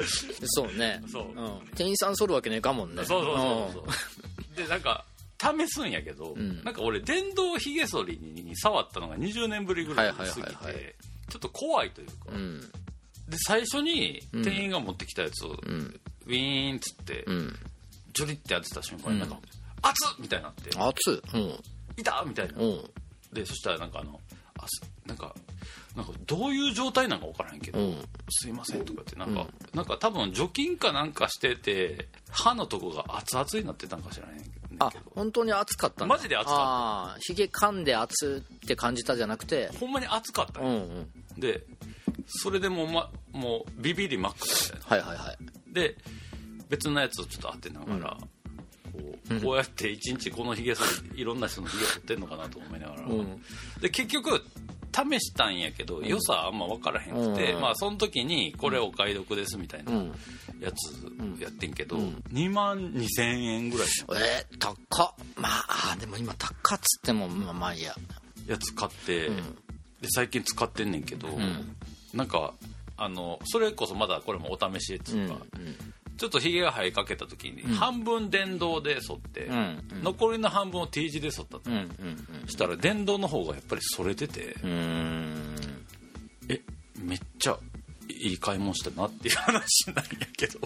[0.44, 1.02] そうね。
[1.10, 1.24] そう。
[1.40, 1.60] ん。
[1.74, 3.04] 店員さん剃るわけねえかもんね。
[3.04, 3.80] そうそうそうそ
[4.54, 4.56] う。
[4.56, 5.04] でなんか
[5.40, 6.62] 試すんやけど、ん。
[6.62, 10.94] なんか俺電動ひげ剃りに触ったのが20年ぶりぐらい過ぎて、はいはいはいはい
[11.28, 12.60] ちょっと怖いというか、うん。
[13.28, 16.00] で最初に店員が持ってきたやつを、うん。
[16.26, 17.56] ウィーンっつって、うん。
[18.12, 19.40] ジョリってやってた瞬間になんかうん
[19.82, 20.70] 「熱っ!」みたいになって。
[20.78, 21.60] 熱いうん
[21.96, 22.54] 「いた!」みたいな。
[22.58, 22.90] うん。
[23.32, 24.20] でそしたらなんかあの
[24.58, 25.34] あすなんか
[25.96, 28.08] なんかどういう状態なんか分からへんけど「うん。
[28.30, 36.14] すいません」とかってなんか、なんか多分除菌かなんかしてて歯のとこが熱々になってたんか知らへんけどあ本当に熱かったんだ。
[36.14, 37.20] マジで熱かった。
[37.20, 39.68] ひげ噛んで熱って感じたじゃなくて。
[39.80, 41.40] ほんまに熱かったうんよ、うん。
[41.40, 41.62] で
[42.26, 45.38] それでもう,、ま、もうビビりマックスみたいなはいはいはい。
[45.72, 45.96] で
[46.68, 48.16] 別のやつをちょっと当てながら、
[48.92, 48.98] こ
[49.30, 50.82] うこうやって一日このひげ剃
[51.14, 53.42] りいろんな人のひげ剃ってんのかなと思いながら、ん。
[53.80, 54.42] で結局
[54.94, 57.60] 試したんやけど良さあんま分からへんくて、うん。
[57.60, 60.14] まあその時にこれお買い得ですみたいなうん。
[60.60, 61.96] やつやってんけど、
[62.32, 63.88] 2万2000円ぐらい。
[64.08, 64.72] のえー、高
[65.04, 65.14] っ。
[65.36, 67.94] まあでも今高っつってもまあまあいいや。
[68.46, 69.36] やつ買って、ん。
[70.00, 71.76] で最近使ってんねんけど、ん。
[72.12, 72.54] なんか
[72.96, 75.36] あのそれこそまだこれもお試しっていうか、
[76.16, 81.70] ちょっとひげが生えかけた時に、半分電動で剃って、ん残りの半分を T 字で剃ったと、
[82.46, 86.60] したら電動の方がやっぱり剃れてて、え
[86.98, 87.58] めっちゃ
[88.08, 90.02] いい買い物したなっていう話なんや
[90.36, 90.60] けど。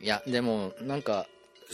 [0.00, 1.26] いやでもなんか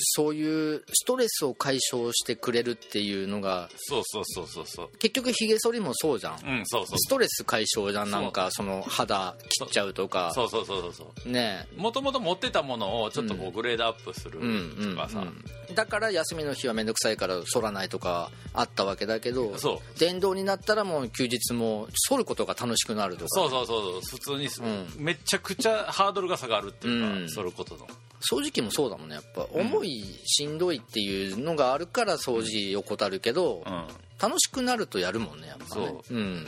[0.02, 4.88] そういうストレスを解消してくれるっていうのがそうそうそうそうそう。
[4.98, 6.34] 結局ひげ剃りもそうじゃん。
[6.34, 8.10] うんそうそうストレス解消じゃん。
[8.10, 10.32] なんかその肌切っちゃうとか。
[10.34, 11.28] そうそうそうそうそう。
[11.28, 19.54] ねもともと持ってたものをちょっとこうグレードアップするうんとかさ、うんだから休みの日は面倒くさいから剃らないとかあったわけだけど
[19.98, 23.28] 電動になったらもう休日も剃ることが楽しくなるとか。
[23.28, 24.00] そうそうそうそう。
[24.02, 27.30] 普通にす、うめちゃくちゃハードルが下がるっていうか、うん。
[27.30, 27.86] そることの。
[28.20, 29.14] 掃除機もそうだもんね。
[29.14, 33.84] やっぱ重いしんどいっていうのがあるから掃除を怠るけど、うん。
[34.20, 36.14] 楽しくなるとやるもんねやっぱね、そう。
[36.14, 36.46] ん、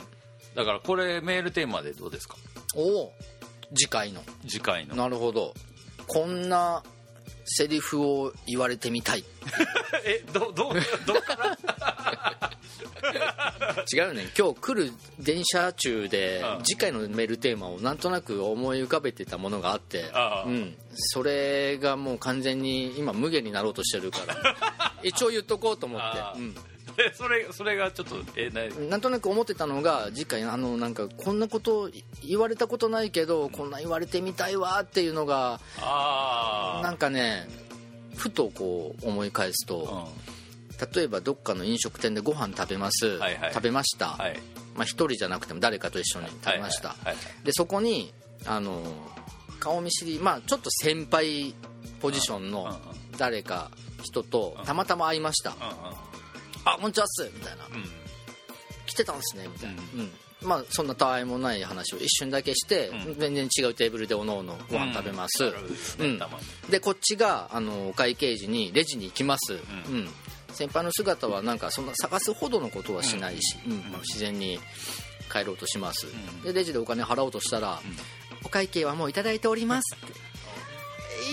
[0.53, 2.35] だからこれメールテーマでどうですか？
[2.75, 3.13] おお
[3.73, 4.21] 次回の。
[4.47, 4.95] 次回の。
[4.95, 5.55] なるほど。
[6.05, 6.83] こんな
[7.45, 9.23] セリフを言われてみたい。
[10.05, 12.53] えどどどっから？
[13.93, 20.05] 違うね今日来る電車中でうん次回のメールテーマをなんとなく思い浮かべてたものがあって。
[20.45, 24.93] うん、それがもう完全に今無限になろうとしてるから。
[25.03, 26.39] 一応言っとこうと思って。
[26.39, 26.55] うん。
[26.55, 26.72] え
[27.13, 31.89] それそれがちょっとえななんとなく思ってたのが次回あのなんかこんなこと
[32.25, 37.47] 言われたことないけどこんな言われてみたいわっていうのがあなんかね
[38.15, 40.23] ふとこう思い返すあとうん。
[40.93, 43.53] 例えばどっかの飲食店でご飯食べます、はいはい。
[43.53, 44.39] 食べました、はい。
[44.75, 48.13] まあ、一人じゃなくても誰かと一緒に食べました、はいはいでそこに
[48.45, 48.81] あの
[49.59, 51.55] 顔見知りまあちょっと先輩
[52.01, 52.77] ポジションのうんうん
[53.17, 53.69] 誰か
[54.01, 55.55] 人とたまたま会いました、うん
[56.65, 57.29] あこんにちはっす。
[57.33, 57.63] みたいな。
[58.85, 59.47] 来てたんですね。
[59.51, 60.11] みたいな、うん。
[60.41, 63.19] まあそんなたわいもない話を一瞬だけして、うん。
[63.19, 65.43] 全然違うテーブルでおのおのご飯食べます、
[65.99, 66.19] うん。
[66.69, 70.09] でこっちがあのお会計時にレジに行きます、うん。
[70.51, 73.57] 先輩の姿はなんかそんな探すほどのことはしないし、
[74.03, 74.59] 自然に
[75.31, 76.41] 帰ろうとします、ん。
[76.43, 77.81] でレジでお金払おうとしたら、
[78.45, 79.95] お会計はもういただいております。
[79.95, 80.13] って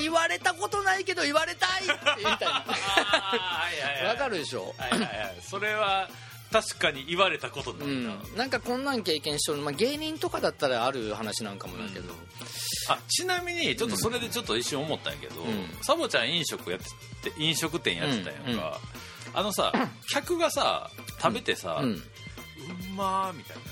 [0.03, 2.49] 言われたことないけど言われたいってみたい。
[2.49, 5.37] あーはい わかるでしょ、はいはいはい。
[5.43, 6.09] それは
[6.53, 12.13] 確かに言われたことなういな、ん、なんかこんなん経験してる、まあ、芸人とかだったらある話なんかもだけど、
[12.89, 15.79] あちなみにちょっとそれでちょっと一瞬思ったんやけど、ん。
[15.83, 16.81] サボちゃん飲食やっ
[17.23, 18.59] てて飲食店やってたんやん。
[18.59, 18.81] か、
[19.33, 19.73] あのさ
[20.11, 20.91] 客がさ
[21.23, 22.03] 食べてさ、ううん。
[22.97, 23.63] まーみたいな、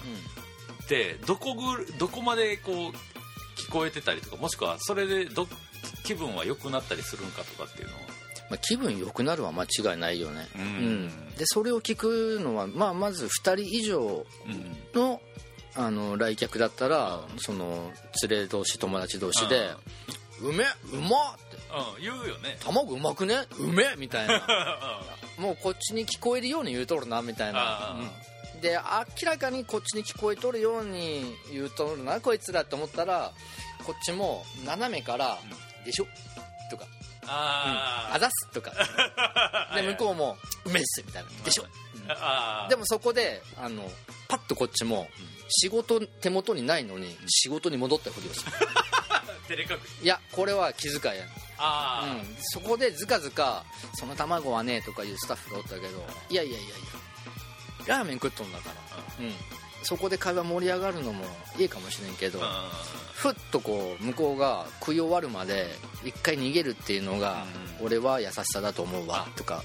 [0.88, 5.48] でどこぐどこまでこう聞こえてたりとかもしくはそれでど
[6.08, 8.00] 気分は良くなったりするんかとかっていうのは。
[8.48, 11.08] まあ、気分良くなるは間違いないよね、うん。
[11.36, 14.76] でそれを聞くのは、まあ、まず2人以上うん。
[14.98, 15.20] の
[15.76, 17.92] あの来客だったらその
[18.26, 19.70] 連れ同士友達同士で
[20.40, 21.56] 「うめうまっ!」って。
[21.98, 25.02] うん言うよね「卵うまくねうめ!」みたいな。
[25.36, 27.96] もうこっちに聞こえるように言うとるなみたいな。
[28.62, 28.76] で
[29.22, 33.32] 明らかにこっちに聞こえとるように言うとるなこいつらって思ったら
[33.84, 35.38] こっちも斜めから
[35.84, 36.06] 「でしょ?」
[36.70, 36.86] とか
[37.26, 38.72] 「ああざっす」とか。
[39.74, 41.66] で向こうも「うめっす」みたいな「でしょ?」
[42.08, 43.90] あでもそこであの
[44.28, 45.10] パッとこっちも
[45.48, 48.52] 仕事手元にないのに仕事に戻ったふりをする。
[50.02, 51.24] いやこれは気遣いや、
[51.56, 53.64] ああ、うん、そこでずかずか
[53.98, 56.34] 「その卵はね」とかいうスタッフがおったけどい。
[56.34, 56.76] やいやいやいや。
[57.86, 59.34] ラーメン食っとんだから、うん、
[59.82, 61.24] そこで会話盛り上がるのも
[61.58, 62.40] いいかもしれんけど、
[63.14, 65.66] ふっとこう向こうが食い終わるまで
[66.04, 67.44] 一回逃げるっていうのが、
[67.80, 69.62] 俺は優しさだと思うわとか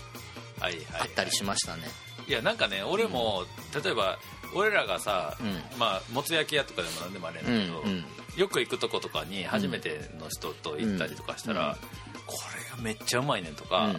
[0.61, 1.83] あったりしましたね、
[2.27, 3.43] いやなんかね俺も、
[3.83, 4.17] 例えば
[4.55, 5.79] 俺らがさ、うん。
[5.79, 8.05] まあもつ焼き屋とかでも何でもあれやうんねんけど、うん
[8.37, 11.77] よく行くとことかに初めての人と行ったりとかしたら、
[12.25, 12.35] こ
[12.73, 13.93] れがめっちゃうまいねんとか、うん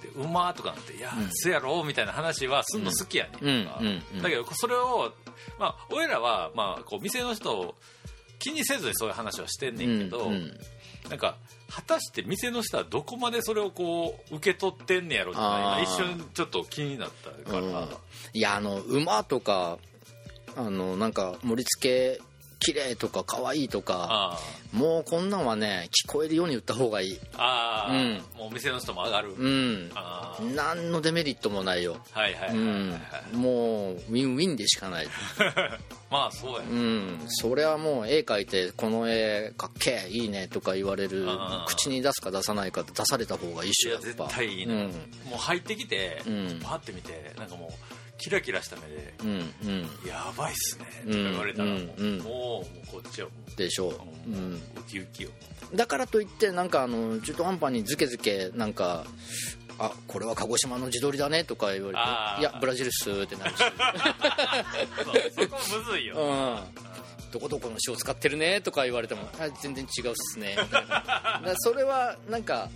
[0.00, 4.22] でうまーとかなって「いやそやろ」みたいな話はすんの好きやねんとか、うんうんうん。
[4.22, 5.12] だけどそれを、
[5.58, 7.74] まあ、俺らは、まあ、こう店の人を
[8.38, 10.60] 気にせずにそういう話はしてんねんけど、うんうん。
[11.08, 11.36] なんか
[11.70, 17.88] 果たして店の人はどこまでそれをこう受け取ってんねやろって一瞬ちょっと気になったから、うん。
[18.34, 19.78] いやあの馬とか
[20.56, 22.22] あのなんか盛り付け
[22.64, 24.38] 綺麗とか可愛いとかあ
[24.72, 27.18] もうこんなんはね聞こえるように言った方がいい。
[27.36, 27.92] ああ。
[27.92, 28.14] あ、うん。
[28.38, 29.90] もうお店の人も上がる、うん。
[29.94, 31.96] あ何のデメリットもないよ。
[32.14, 32.96] あはいはいはいはい、うんは
[33.32, 33.36] い。
[33.36, 35.06] もうウィンウィンでしかない。
[36.10, 36.60] まあそうや。
[36.60, 37.20] ね、うん。
[37.28, 41.26] それはもう絵描いてこの絵かっけえいいねとか言われる。
[41.66, 44.24] 口に出すか出さないか出された方がいいっいやしょやっぱ。
[44.24, 44.76] 絶対いいね、う
[45.28, 45.30] ん。
[45.30, 46.60] もう入ってきて、うん。
[46.62, 49.28] パッて見てなんかもうキラキラした目でうん
[49.68, 52.18] うん「やばいっすね」とか言われたらもう,、うんうん。
[52.20, 54.54] もうもうこっちはもでしょう、う、う、うん。
[54.54, 55.30] ウキウキよ。
[55.74, 59.04] だからといってなんかあの中途半端にズケズケなんか
[59.78, 63.58] あこれは鹿児島の地鶏だねとか言われていやブラジルっすってなるし。
[65.34, 66.58] そこむずいよ、うん。
[67.32, 70.56] どこどこの塩使ってるねとか言われてもあ全然違うっすね。
[70.56, 72.70] みたいなそれはなんか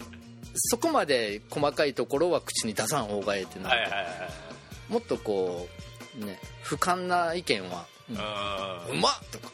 [0.57, 4.46] そこまで細かいところは口に出さん方がええってなはいはいはい
[4.89, 5.69] もっとこ
[6.21, 9.53] うね俯瞰な意見ははい、うんうまっとか。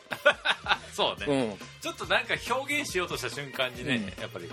[0.93, 1.59] そうね、うん。
[1.81, 4.51] ちょっとなんか表現しようとした瞬間にね、やっぱり違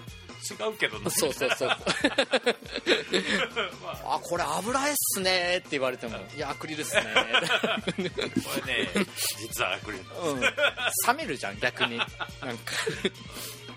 [0.69, 1.67] うけどなそうそうそう。
[3.83, 4.15] まあ。
[4.15, 7.19] あこれ油絵っすねって言われてもいやアクリルっすねこ
[8.65, 8.89] れね
[9.37, 10.49] 実はアクリルうん、冷
[11.17, 11.97] めるじゃん逆に。
[11.97, 12.13] なんか。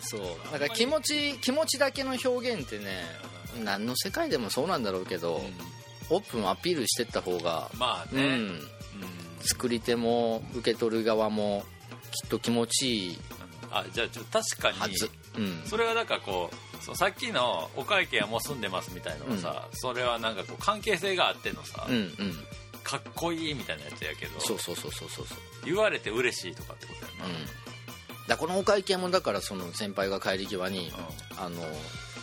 [0.00, 0.52] そう。
[0.52, 3.04] だから気持ち気持ちだけの表現ってね
[3.64, 5.44] 何の世界でもそうなんだろうけど、
[6.12, 8.46] オープンアピールしてった方が、うまあね、うん。
[8.48, 8.60] ん、
[9.40, 11.64] 作り手も受け取る側も
[12.10, 13.18] きっと気持ちいい
[13.70, 14.94] あじゃあちょ確かに
[15.34, 22.12] うん、それはなんかこうそうさっきのお会計はもう済んでますみたいなのはさ、それはなんかこう関係性があってのさ、うんうん。
[22.84, 25.38] かっこいいみたいなやつやけどそうそうそうそうそうそう。
[25.64, 28.28] 言われて嬉しいとかってことやな、うん。
[28.28, 30.92] だこのお会計もだからその先輩が帰り際に、
[31.38, 31.62] あの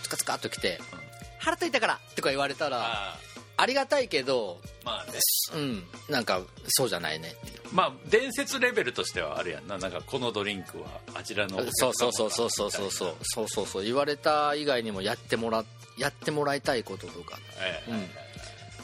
[0.04, 0.80] つかつかっと来て
[1.42, 3.18] 「払っといたから!」とか言われたら
[3.60, 5.20] あありがたいけどーまあね。
[5.54, 7.36] うんなんかそうじゃないね。
[7.72, 9.78] まあ伝説レベルとしてはあるやんな。
[9.78, 13.16] なんかこのドリンクはあちらのそうそうそうそうそうそうそう。
[13.22, 13.84] そうそうそう。
[13.84, 15.64] 言われた以外にもやってもら
[15.98, 17.38] やってもらいたいこととか。
[17.60, 17.92] ええ。
[17.92, 18.08] うん。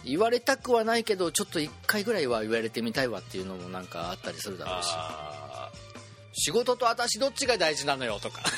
[0.03, 4.88] 言われたくはないけどちょっと一回ぐらいは言われてみたいわっていうのもなんかあったりするだろうし。
[4.91, 5.71] あ
[6.38, 8.41] 仕事と私どっちが大事なのよとか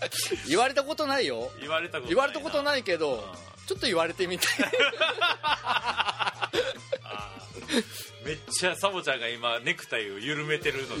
[0.48, 1.50] 言われたことないよ。
[1.60, 3.20] 言われたことない言われたこといないけどうん。
[3.66, 4.48] ちょっと言われてみたい。
[8.24, 11.00] めっちゃサボちゃんが今ネクタイを緩めてるのと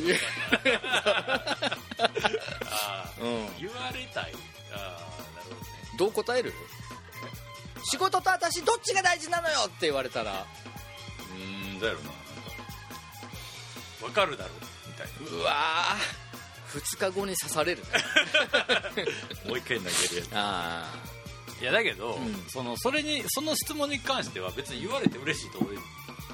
[3.20, 3.56] うん。
[3.58, 4.32] 言われたい。
[4.72, 5.62] ああなるほどね。
[5.98, 6.52] どう答える？
[7.88, 10.32] 仕事と私どっちが大事なのよって言われたら。
[10.32, 12.04] うーんだやろな。
[12.06, 12.20] なんか
[14.06, 16.25] わかるだろうみたいうわー
[16.68, 17.82] 2日後に刺される。
[19.46, 20.28] もう一回投げるやつ。
[20.32, 20.94] あ
[21.60, 22.44] いやだけど、うん。
[22.48, 25.78] そのそれにその質問に関しては別に言われて嬉しいと俺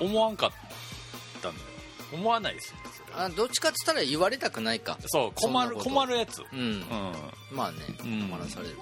[0.00, 0.50] 思わんかっ
[1.40, 1.66] たんだよ。
[2.12, 3.24] 思わないですよそれは。
[3.26, 4.98] あどっちかっつったら言われたくないか。
[5.06, 6.42] そう困る困るやつ。
[6.52, 6.58] うん。
[6.58, 7.14] うん。
[7.50, 8.28] まあねうん。
[8.28, 8.76] 困らされる、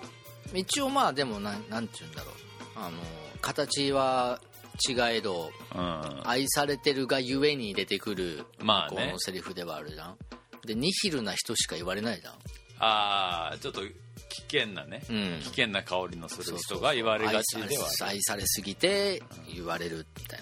[0.54, 2.34] 一応まあでもなんなんて言うんだろう。
[2.76, 2.98] あの
[3.40, 4.40] 形は
[4.88, 6.20] 違えどうん。
[6.24, 9.06] 愛されてるがゆえに出てくるまあね。
[9.06, 10.16] このセリフではあるじゃん
[10.64, 12.34] でニヒルな人しか言われないじゃん
[12.78, 15.40] ああちょっと危険なね、うん。
[15.42, 19.22] 危険な香りのする人が言われがちでは愛され愛されすぎて
[19.54, 20.40] 言われるみたい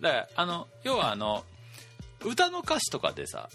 [0.00, 1.44] なだからあの要はあの
[2.24, 3.48] 歌の歌詞とかでさ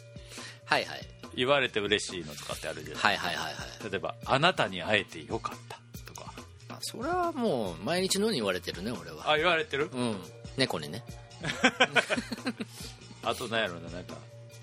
[0.66, 1.01] はいはい。
[1.36, 3.91] 言われて嬉しいのとかってあるじゃない、はいはいはいはい。
[3.91, 5.80] 例えば「あなたに会えてよかった」
[6.12, 6.34] とか。
[6.70, 9.32] あそれはもう毎日のように言われてるね俺は。
[9.32, 9.89] あ言われてる？
[9.93, 10.18] うん。
[10.57, 11.03] 猫にね。
[13.24, 14.16] あと何やろうななんか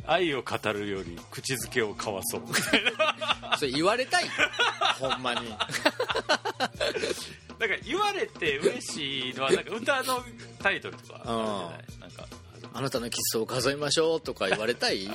[0.06, 2.42] 愛を語るより口づけを交わそう。
[2.46, 2.84] みたい
[3.50, 4.24] なそれ言われたい？
[5.00, 5.40] ほんまに。
[7.58, 10.22] なんか言われて嬉しいのはなんか歌の
[10.62, 12.00] タイトルとかあるじゃない？
[12.00, 12.26] なんか。
[12.74, 15.08] あなたのキスを数えましょうとか言われたい？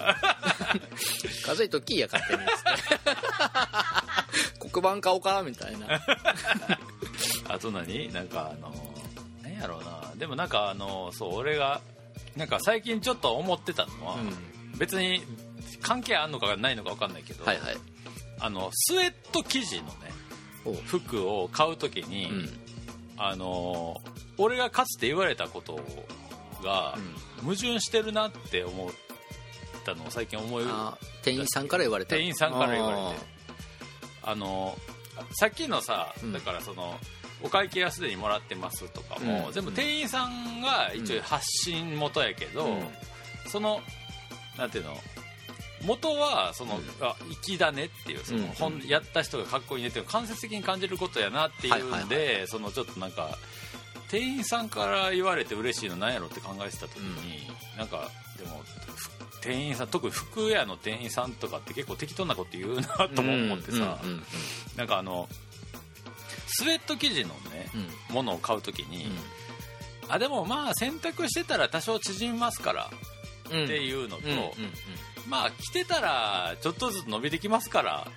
[1.46, 2.64] 数えときや勝手にっつっ
[4.60, 4.70] て。
[4.72, 6.02] 黒板買おうかみたいな。
[7.48, 8.12] あと何？
[8.12, 8.74] なんかあの
[9.44, 10.02] 何やろうな。
[10.16, 11.82] でもなんかあのそう俺が
[12.36, 14.18] なんか最近ちょっと思ってたのは、
[14.78, 15.22] 別に
[15.82, 17.78] 関係あんのかないのか分かんないけど、はいはい。
[18.40, 19.94] あのスウェット生地のね
[20.86, 22.50] 服を買う時に、うん。
[23.18, 23.98] あの
[24.38, 25.80] 俺がかつて言われたこと
[26.64, 26.98] が
[27.42, 28.90] 矛盾してるなって思っ
[29.86, 32.16] たのを最近思いあ店員さんから言われた。
[32.16, 33.26] 店員さんから言われて。
[34.24, 34.76] あの
[35.34, 36.34] さっきのさ、うん。
[36.34, 36.96] だからその
[37.44, 39.54] お会計はすでにもらってますとかも、うん。
[39.54, 42.88] 全部店員さんが一応発信元やけど、うん。
[43.48, 43.82] その
[44.62, 44.96] なんていうの？
[45.84, 46.82] 元はその、うん。
[47.02, 48.48] あ粋だねっていうその、うん。
[48.50, 53.38] 本やった人がかっこいいねっていう間接的に感じることやなっていうんで、そのちょっとなんか
[54.10, 58.62] 店員さんから言われて嬉しいのなんやろって考えてた時に、なんかでも
[58.96, 64.24] ふ店員さん特に服屋の店員さんとかって結構適当なこと言うなとも思ってさ、うんうんうん
[64.78, 65.28] なんかあの
[66.46, 67.72] スウェット生地のね、
[68.10, 68.16] うん。
[68.16, 69.08] ものを買う時に、
[70.10, 73.21] あでもまあ洗濯してたら多少縮みますからうん
[73.52, 74.24] っていうのと、
[75.28, 78.08] まあ着てたらちょっとずつ伸びてきますから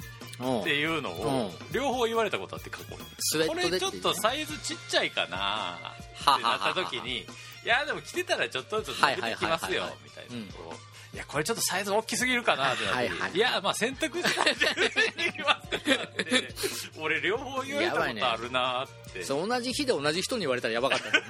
[0.40, 0.60] うん。
[0.60, 2.96] っていうのを両方言われたことあって過去。
[3.38, 7.26] にこれちょっとサイズちっちゃいかなはってなった時にい
[7.66, 10.74] やでも着てたらちょっとずつ伸びてきますよみたいなことを。
[11.14, 13.32] いやこれちょっとサイズ大きすぎるかなってなって、はいはいはい。
[13.34, 16.54] いやまあ洗濯したら全然できますって
[17.00, 21.22] 俺両方言われたことあるなって、そう同じ日で同じ人に言われたらやばかったね。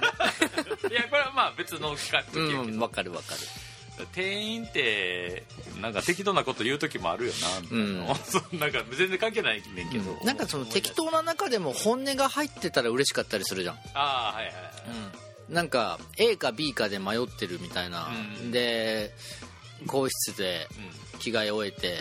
[0.89, 3.41] いやこれはまあ別の企画うんわかるわかる
[4.13, 5.43] 店員って
[5.81, 7.33] なんか適当なこと言う時もあるよ
[7.71, 7.97] なうん。
[8.59, 13.75] なんか全然関係ないねんけど、なんかその適当な中でも本音が入ってたら嬉しかったりするじゃん。
[13.93, 14.61] ああはいはいは
[15.49, 18.51] い、なんか A か B かで迷ってるみたいな、うん。
[18.51, 19.13] で
[19.87, 20.67] 更衣室で
[21.19, 21.99] 着替え終えて、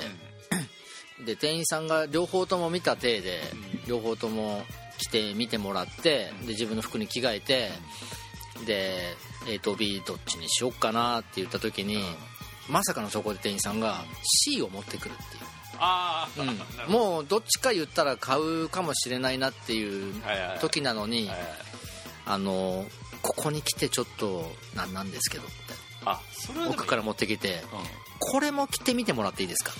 [1.24, 3.40] で店員さんが両方とも見た体で、
[3.86, 4.62] う両方とも
[4.98, 7.70] 着て見てもらって、で自分の服に着替えて、
[8.66, 9.14] で
[9.46, 12.02] A と B どっちにしよっかなって言った時に、
[12.68, 15.42] まさかのそこで店員さんが C を持ってくるっていう。
[15.78, 16.98] ああ、 なるほど。
[16.98, 20.14] もうどっちか言ったら買うかもしれないなっていう
[20.60, 21.48] 時なのに、はいはい
[22.26, 22.86] あの
[23.20, 25.52] ここに来てちょっとなんなんですけどって。
[26.06, 27.60] あそれ奥から持ってきてうん。
[28.18, 29.72] これも着てみてもらっていいですか？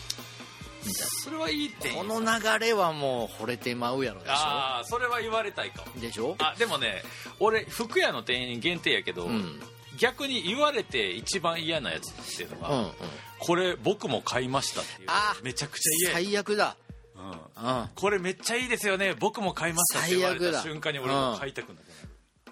[0.93, 5.93] それはいいってなこの流れはもう惚れてまうやろでしああそれは言われたいかも。
[5.97, 6.37] ょでしょ？
[6.39, 7.03] あでもね
[7.41, 9.61] 俺服屋の店員限定やけど、うん。
[9.99, 12.93] 逆に言われて一番嫌なやつっていうのが、うんうん。
[13.39, 15.09] これ僕も買いましたっていう。
[15.09, 16.77] あめちゃくちゃ嫌や、最悪だ。
[17.17, 17.89] うん、うん。
[17.95, 19.15] これめっちゃいいですよね。
[19.19, 21.79] 僕も買いましたって言われた瞬間に俺も買いたくなる、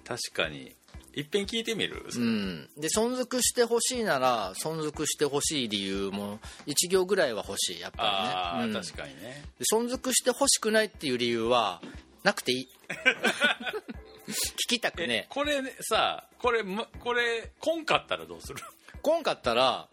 [0.05, 0.75] 確かに
[1.17, 2.69] いっぺん聞いてみる、うん。
[2.77, 8.83] で存続してほしいなら存続してほしい理由も1行ぐらいは欲しいやっああ、ぱりね、うん。
[8.85, 9.45] 確かにね。
[9.59, 11.81] で存続してほしくないっていう理由は
[12.25, 12.69] なくていい。
[14.27, 18.57] 聞きたくえ、ねこれねさこれむこれこんかったらどうする？
[19.03, 19.87] 来んかったら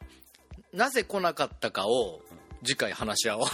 [0.74, 2.22] なぜ来なかったかを
[2.64, 3.46] 次回話し合おう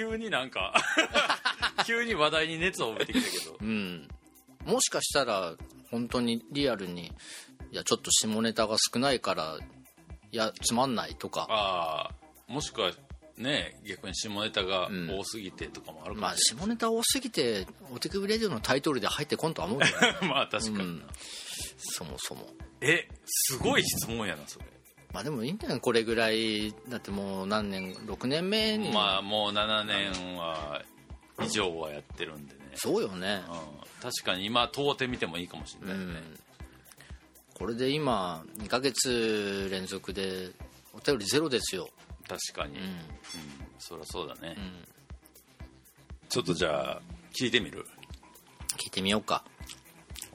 [0.00, 0.74] 急になんか
[1.86, 3.56] 急に話題に熱を帯びてきたけど。
[3.60, 4.08] うん。
[4.64, 5.54] もしかしたら
[5.90, 7.12] 本当にリアルに
[7.72, 9.58] いやちょっと下ネタが少ないから
[10.32, 11.46] いやつまんないとか。
[11.50, 12.14] ああ
[12.46, 12.92] もしくは
[13.36, 21.08] ね逆に下ネタが多すぎてとかもあるかまあもし下ネタ多すぎてお手首レディオのタイトルで入ってこんとは思うけどれないまあ確かにな、うん。
[21.78, 22.48] そもそも。
[22.80, 24.64] えすごい質問やなそれ
[25.12, 30.82] まあでもいいんじゃないこれぐらいだってもう何年6年目に、まあもう7年は
[31.42, 33.42] 以上はやってるんでね、そうよね。
[33.48, 33.54] うん、
[34.02, 36.04] 確かに今問うてみてもいいかもしれないね、
[37.54, 40.50] これで今2ヶ月連続で
[40.94, 41.88] お便りゼロですよ。
[42.28, 42.86] 確かに、ううん。
[42.86, 42.90] ん
[43.78, 44.56] そりゃそうだね、ん。
[46.28, 47.02] ちょっとじゃあ
[47.32, 47.84] 聞いてみる？
[48.78, 49.42] 聞いてみようか。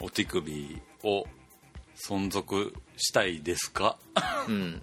[0.01, 1.26] お手首を
[1.96, 3.98] 存続したいですか？
[4.48, 4.82] うん。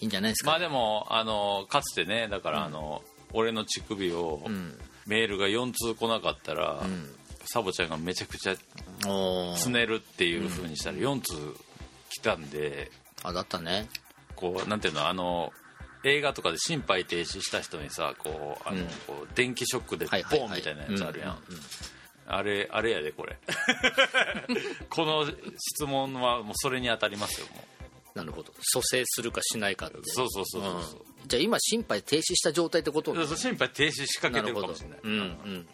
[0.00, 4.78] いいんじゃないですか、まあでもあのかつてねだからあの、俺の乳首を、ん。
[5.06, 7.10] メールが4通来なかったら、ん。
[7.46, 8.54] サボちゃんがめちゃくちゃ
[9.56, 11.34] つねるっていう風にしたら4通
[12.10, 12.90] 来たんで
[13.22, 13.88] あだったね。
[14.36, 15.52] こうなんていうのあの
[16.04, 18.86] 映画とかで心肺停止した人にさこうあの、うん。
[19.06, 21.60] こう電気ショックでボンみたいなやつあるやん、うんうんうん
[22.32, 23.38] あれあれやでこれ。
[24.88, 25.26] この
[25.58, 27.64] 質問はもうそれに当たりますよも
[28.14, 28.52] なるほど。
[28.60, 29.98] 蘇生するかしないかって。
[29.98, 31.28] うそうそうそうそうそう、うん。
[31.28, 33.26] じゃあ今心肺停止した状態ってことね。
[33.26, 35.66] 心肺停止しかけてなるかもしれない、うんうんうん。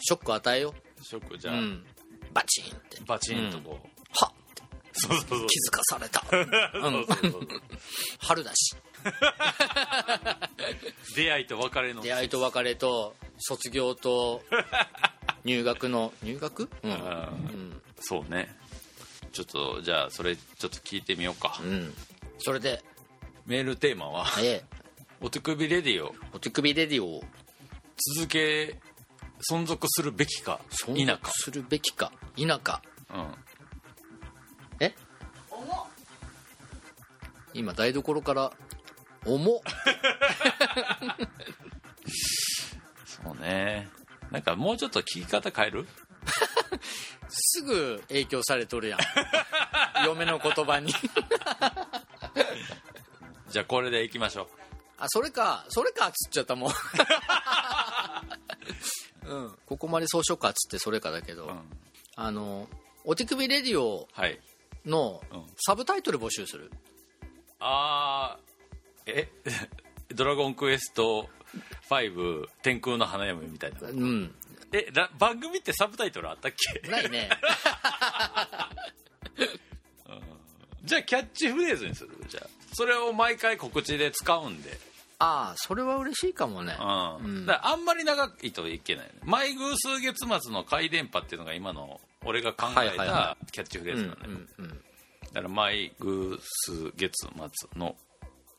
[0.00, 1.86] ショック与えよショックじゃあ、ううん。
[2.32, 3.00] バチンって。
[3.06, 3.86] バチンとこう、
[4.24, 4.32] はっ。
[4.94, 6.20] そうそうそう気づかされた。
[6.28, 6.46] そう
[7.06, 7.48] そうそう
[8.18, 8.76] 春だし。
[11.16, 14.42] 出会いと別れの出会いと別れと卒業と
[15.44, 16.68] 入学の入学？
[16.82, 16.90] うん。
[16.92, 17.82] うん。
[18.00, 18.54] そうね。
[19.32, 21.94] ちょっとじゃあそれちょっと聞いてみようか、うん。
[22.38, 22.82] それで。
[23.46, 24.64] メールテーマはええ
[25.20, 26.14] 「お手首レディオ。
[26.32, 27.24] お手首レディオを。
[28.16, 28.78] 続け
[29.50, 31.12] 存続するべきか存否か。
[31.24, 32.82] 続するべきか否か」
[33.12, 33.34] うん。
[34.78, 34.94] え？
[37.54, 38.52] 今台所から
[39.26, 39.60] 「重っ。
[43.04, 43.88] そうね
[44.32, 45.86] なんかもうちょっと聞き方変える？
[47.28, 49.00] すぐ影響されとるやん。
[50.06, 50.92] 嫁の言葉に。
[53.50, 54.48] じゃあこれでいきましょ
[54.98, 56.72] あそれかそれかっつっちゃったもん。
[59.26, 59.58] うん。
[59.66, 61.60] ここまでそうしようかっつってそれかだけど、う、うん、
[62.16, 62.68] あの
[63.04, 64.40] お手首レディオはい。
[64.86, 65.46] のうん。
[65.58, 66.70] サブタイトル募集する？
[67.60, 69.28] あーえ？
[70.14, 71.28] ドラゴンクエスト
[71.88, 73.88] 5天空の花嫁みたいな。
[73.88, 74.34] うん。
[74.72, 76.88] えら番組ってサブタイトルあったっけ？
[76.88, 77.28] ないね。
[80.84, 82.10] じゃあキャッチフレーズにする？
[82.28, 82.48] じゃあ。
[82.72, 84.70] それを毎回告知で使うんで。
[85.18, 86.74] ああそれは嬉しいかもね。
[86.80, 86.82] う
[87.22, 87.24] ん。
[87.24, 87.46] うん。
[87.46, 94.80] だあんまり長いといけないね毎偶数月末の回電波っていうのが今の俺が考えたキャッチフレうんーズなんだよ、うんうん
[95.32, 97.30] だから毎偶数月末
[97.80, 97.96] の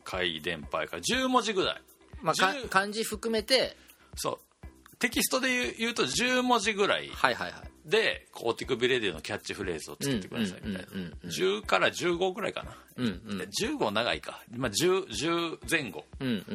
[0.03, 1.81] 回電波やから10文字ぐらい
[2.23, 3.77] まあか10漢字含めて。
[4.15, 4.97] そう。
[4.97, 7.09] テキストで言うと10文字ぐらい。
[7.09, 7.61] はいはいはい。
[7.85, 10.87] でこう手首レディオのキャッチフレーズを作ってくださいみたいな。
[10.93, 13.37] うんうんうんうん10から15ぐらいかな、うんうん。
[13.37, 16.45] で15長いか、まあ、10, 10前後、うん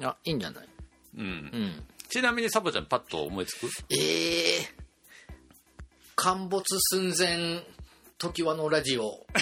[0.00, 0.06] うん。
[0.06, 0.68] あいいんじゃない？
[1.18, 1.24] うん。
[1.24, 1.84] うん。
[2.08, 3.68] ちなみにサボちゃんパッと思いつく？
[3.90, 4.68] ええ
[6.16, 7.62] 陥没寸前
[8.18, 9.24] 時はのラジオ。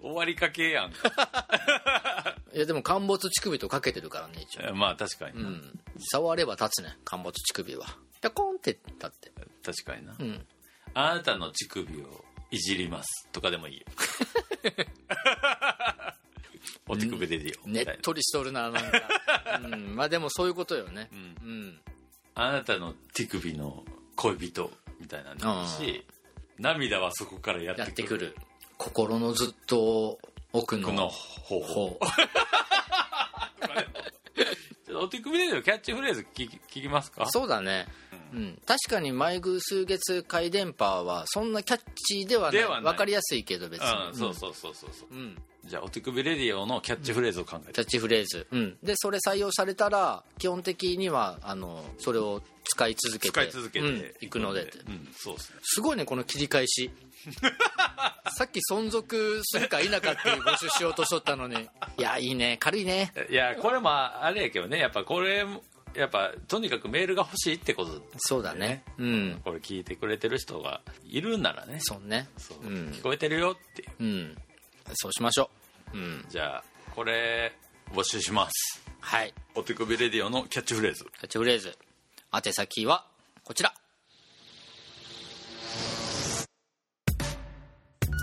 [0.00, 0.92] 終わりかけやん
[2.58, 4.62] いやでも陥没乳首とかけてるからね一応。
[4.68, 5.78] えまあ確かにな、うん。
[6.12, 7.86] 触れば立つね陥没乳首は。
[8.20, 9.30] ピョコンって立って。
[9.64, 10.44] 確かにな、うん。
[10.92, 13.84] あなたの乳首をいじりますとかでもいいよ。
[16.88, 17.92] お手首レディオみたいな。
[17.92, 19.08] ねっとりしとるななんか、
[19.62, 21.08] うん、まあでもそういうことよね。
[21.12, 21.16] ん。
[21.16, 21.80] うん。
[22.34, 23.84] あなたの手首の
[24.16, 26.04] 恋人みたいなんでもいいし
[26.58, 27.84] 涙はそこからやってくる。
[27.84, 28.36] やってくる。
[28.78, 30.18] 心のずっと
[30.58, 31.88] 奥の方法。
[31.90, 32.00] 方。
[34.86, 37.26] ちょっとお手首でキャッチフレーズ聞き聞きますか？
[37.30, 37.86] そうだね、
[38.32, 42.82] うん、確かに迷宮数月回電波はそんなキャッチーではない。
[42.82, 45.08] 分かりやすいけど別に、うんそうそうそうそうそう。
[45.10, 47.72] うん、じゃあお手首レディオのキャッチフレーズを考えて。
[47.72, 53.32] キャッチフレーズ、うん、でそれ採用されたら基本的にはあのそれを使い続けて。
[53.32, 53.86] 使い続けて。
[53.86, 55.08] うん、いくのでうん。
[55.16, 55.58] そうですね。
[55.62, 56.90] すごいねこの切り返し。
[58.36, 61.68] さっき存続するか否かっていう募集しようとしとったのに。
[61.98, 62.56] いやいいね。
[62.60, 63.12] 軽いね。
[63.30, 64.78] いやこれもあれやけどね。
[64.78, 65.44] やっぱこれ
[65.98, 68.00] やっぱとにかくメールが欲しいってこと。
[68.18, 68.84] そうだね。
[68.98, 69.40] うん。
[69.44, 71.78] これ聞いてくれてる人がいるならね。
[71.80, 72.28] そうね。
[72.36, 72.58] そう。
[72.64, 72.70] うん。
[72.90, 73.90] 聞こえてるよっていう。
[73.98, 74.36] うん。
[74.94, 75.50] そうしましょ
[75.92, 75.96] う。
[75.96, 76.24] うん。
[76.28, 77.52] じゃあこれ
[77.92, 78.80] 募集します。
[79.00, 79.34] はい。
[79.56, 81.04] お手首レディオのキャッチフレーズ。
[81.04, 81.76] キャッチフレーズ。
[82.32, 83.04] 宛先は
[83.42, 83.74] こちら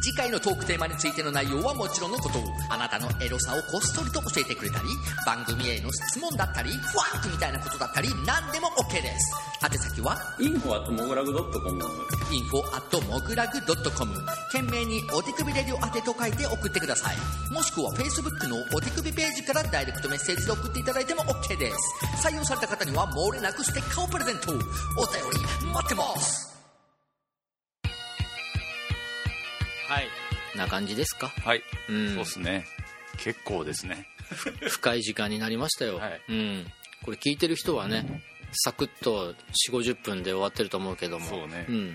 [0.05, 2.37] 次回のトークテーマについての内容はもちろんのこと
[2.69, 4.85] あなたのエロさをこっそりと教えてくれたり
[5.25, 9.33] 番組への質問だったりふわっとみたいなことだったり何でも OK です。
[9.65, 11.81] 宛先はインフォアットモグラグドットコム
[12.29, 14.13] info at モグラグ .com
[14.53, 17.15] 懸命にお手首レディオ宛てと書いて送ってください。
[17.51, 22.27] もしくは Facebook のお手首ページからダイレクトメッセージで送っていただいても OK です。
[22.27, 24.51] 採用された方には漏れなくステッカーをプレゼント。
[24.51, 26.54] お便り待ってます。
[29.87, 30.07] はい。
[30.57, 31.27] な感じですか？
[31.43, 32.07] はい、うん。
[32.09, 32.65] そうですね。
[33.17, 34.07] 結構ですね。
[34.69, 36.21] 深い時間になりましたよ、はい。
[36.29, 36.71] うん、
[37.03, 39.33] これ聞いてる人はねサクッと
[39.69, 41.27] 4 5 0分で終わってると思うけども。
[41.27, 41.65] そうね。
[41.69, 41.89] ん、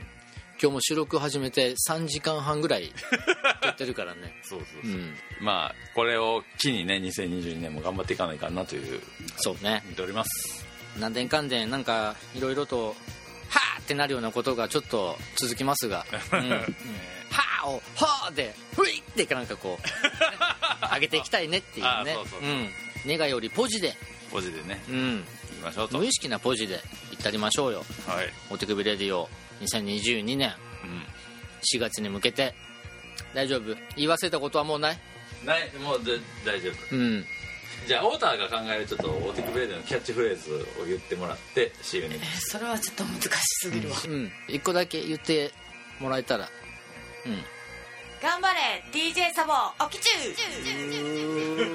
[0.61, 2.93] 今日も収録始めて3時間半ぐらい
[3.62, 4.38] やってるからね。
[4.45, 4.91] そうそうそう。
[4.93, 5.14] う、ん。
[5.41, 9.01] まあこれを機にね2022年も頑張っていかないかなという
[9.38, 9.82] そうね。
[9.86, 10.64] 見ております。
[10.99, 12.97] 何年かんでんなんかいろいろと
[13.49, 16.41] はーってなるようなことがちょっと続きますが、 うん。
[16.41, 19.84] うん、はーをはーでふいってなんかこう
[20.94, 21.88] 上げていきたいねっていうね。
[21.88, 22.48] あそうそうそう。
[22.48, 23.28] ん。
[23.30, 23.94] よりポジで、
[24.30, 24.82] ポジでね。
[24.88, 25.98] うん、いきましょうと。
[25.98, 26.80] 無意識なポジで
[27.12, 27.84] いったりましょうよ。
[28.06, 29.28] はい、お手首レディオ
[29.62, 30.54] 2022年
[30.84, 31.06] うん。
[31.74, 32.54] 4月に向けて。
[33.34, 33.74] 大丈夫？
[33.96, 34.98] 言い忘れたことはもうない？
[35.44, 35.70] ない。
[35.74, 36.96] もうで大丈夫。
[36.96, 37.26] うん。
[37.86, 42.20] じゃあ太田が考えるちょっとお手首レディオのキャッチフレーズを言ってもらって CM に。
[42.40, 43.28] それはちょっと難し
[43.62, 43.96] すぎるわ。
[44.06, 44.32] うん。
[44.48, 45.52] 一個だけ言って
[45.98, 46.44] もらえたら。
[46.44, 46.59] うん
[48.22, 49.52] 頑張れ DJ サボ
[49.84, 50.34] おきちゅう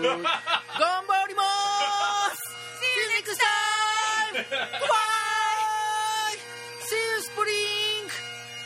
[0.10, 0.24] 頑
[1.08, 2.42] 張りまーす。
[2.82, 4.36] See you next time!
[4.36, 4.56] バ
[6.34, 6.38] イ。
[6.82, 8.10] See you spring!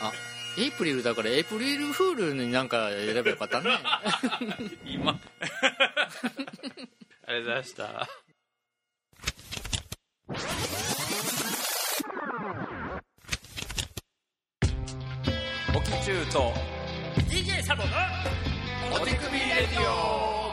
[0.02, 0.12] あ
[0.58, 3.78] エイプリルだからエイプリルフールになんかやればよかったね。
[4.84, 5.18] 今。
[7.26, 8.08] ありがとうございました
[15.72, 16.52] おきちゅうと
[17.28, 17.88] DJ サボの
[19.00, 20.52] お手首レディオ。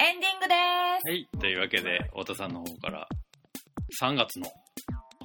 [0.00, 0.54] エンディングで
[1.00, 1.08] す。
[1.08, 3.08] はいというわけで太田さんの方から
[4.02, 4.46] 3月の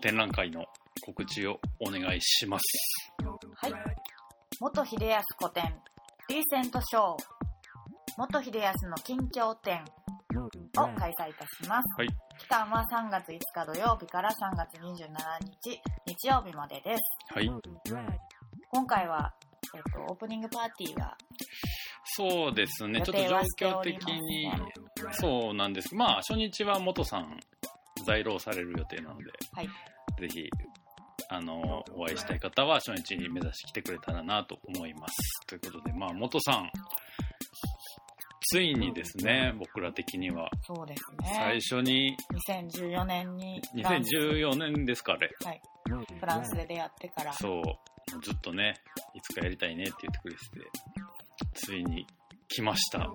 [0.01, 0.65] 展覧会の
[1.03, 2.63] 告知をお願いします。
[3.55, 3.73] はい。
[4.59, 5.63] 元秀康古典
[6.29, 7.41] リーセントショー。
[8.17, 9.83] 元秀康の近況展
[10.77, 12.07] を開催いたします、はい。
[12.07, 12.13] 期
[12.51, 15.07] 間は3月5日土曜日から3月27
[15.63, 17.33] 日日曜日までです。
[17.33, 17.49] はい。
[18.69, 19.33] 今回は、
[19.73, 21.15] えっと、オープニングパーティーが
[22.03, 24.51] そうですね、ちょっと状況的にね、
[25.13, 25.95] そうなんです。
[25.95, 27.39] まあ、初日は元さん
[28.05, 29.67] 在労される予定なので、はい。
[30.19, 30.49] ぜひ、
[31.29, 35.15] あの、お会いしたい方は初日に目指して来てくれたらなと思います。
[35.47, 36.69] ということで、まあ、元さん、
[38.49, 42.17] ついにですね、僕ら的には、そうです最ね初に、
[42.49, 45.29] 2014年にフランス2014年ですか、あれ。
[45.45, 45.61] はい、
[46.19, 47.33] フランスで出会ってから。
[47.33, 47.63] そう、
[48.21, 48.75] ずっとね、
[49.13, 50.49] いつかやりたいねって言ってくれてて、
[51.53, 52.07] ついに
[52.47, 52.99] 来ました。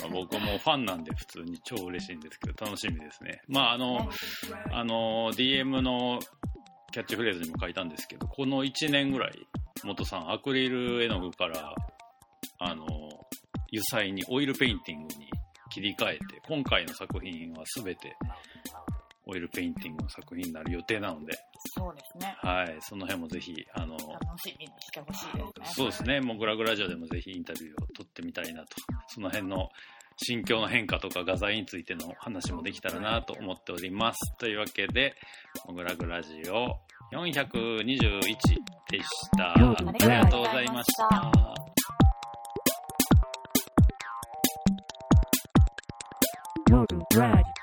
[0.00, 3.42] まあ僕もファンなんで普通に超嬉しいんですけど、楽しみですね。
[3.48, 4.08] まああの、
[4.72, 6.18] あの、DM の
[6.92, 9.32] キャッチフレーズにも書いたんですけど、この1年ぐらい、
[9.84, 11.74] 元さん、アクリル絵の具から、
[12.58, 12.86] あの、
[13.70, 15.30] 油彩にオイルペインティングに
[15.70, 18.16] 切り替えて、今回の作品は全て
[19.26, 21.32] オイルペインティングの作品になる予定なので、
[21.76, 28.68] そうですねはい、その辺もぜひ、あの、楽しみにしてほしいですねそうですね、もうグラグラジオでもぜひインタビューを取ってみたいなと、
[29.08, 29.70] その辺の
[30.16, 34.36] 心境の変化とか画材についての話もできたらなと思っております。
[34.38, 35.14] というわけで、
[35.66, 36.80] モグラグラジオ
[37.12, 38.20] 421
[38.90, 39.52] でした。
[39.52, 41.71] ありがとうございました。
[46.72, 47.61] go to drag.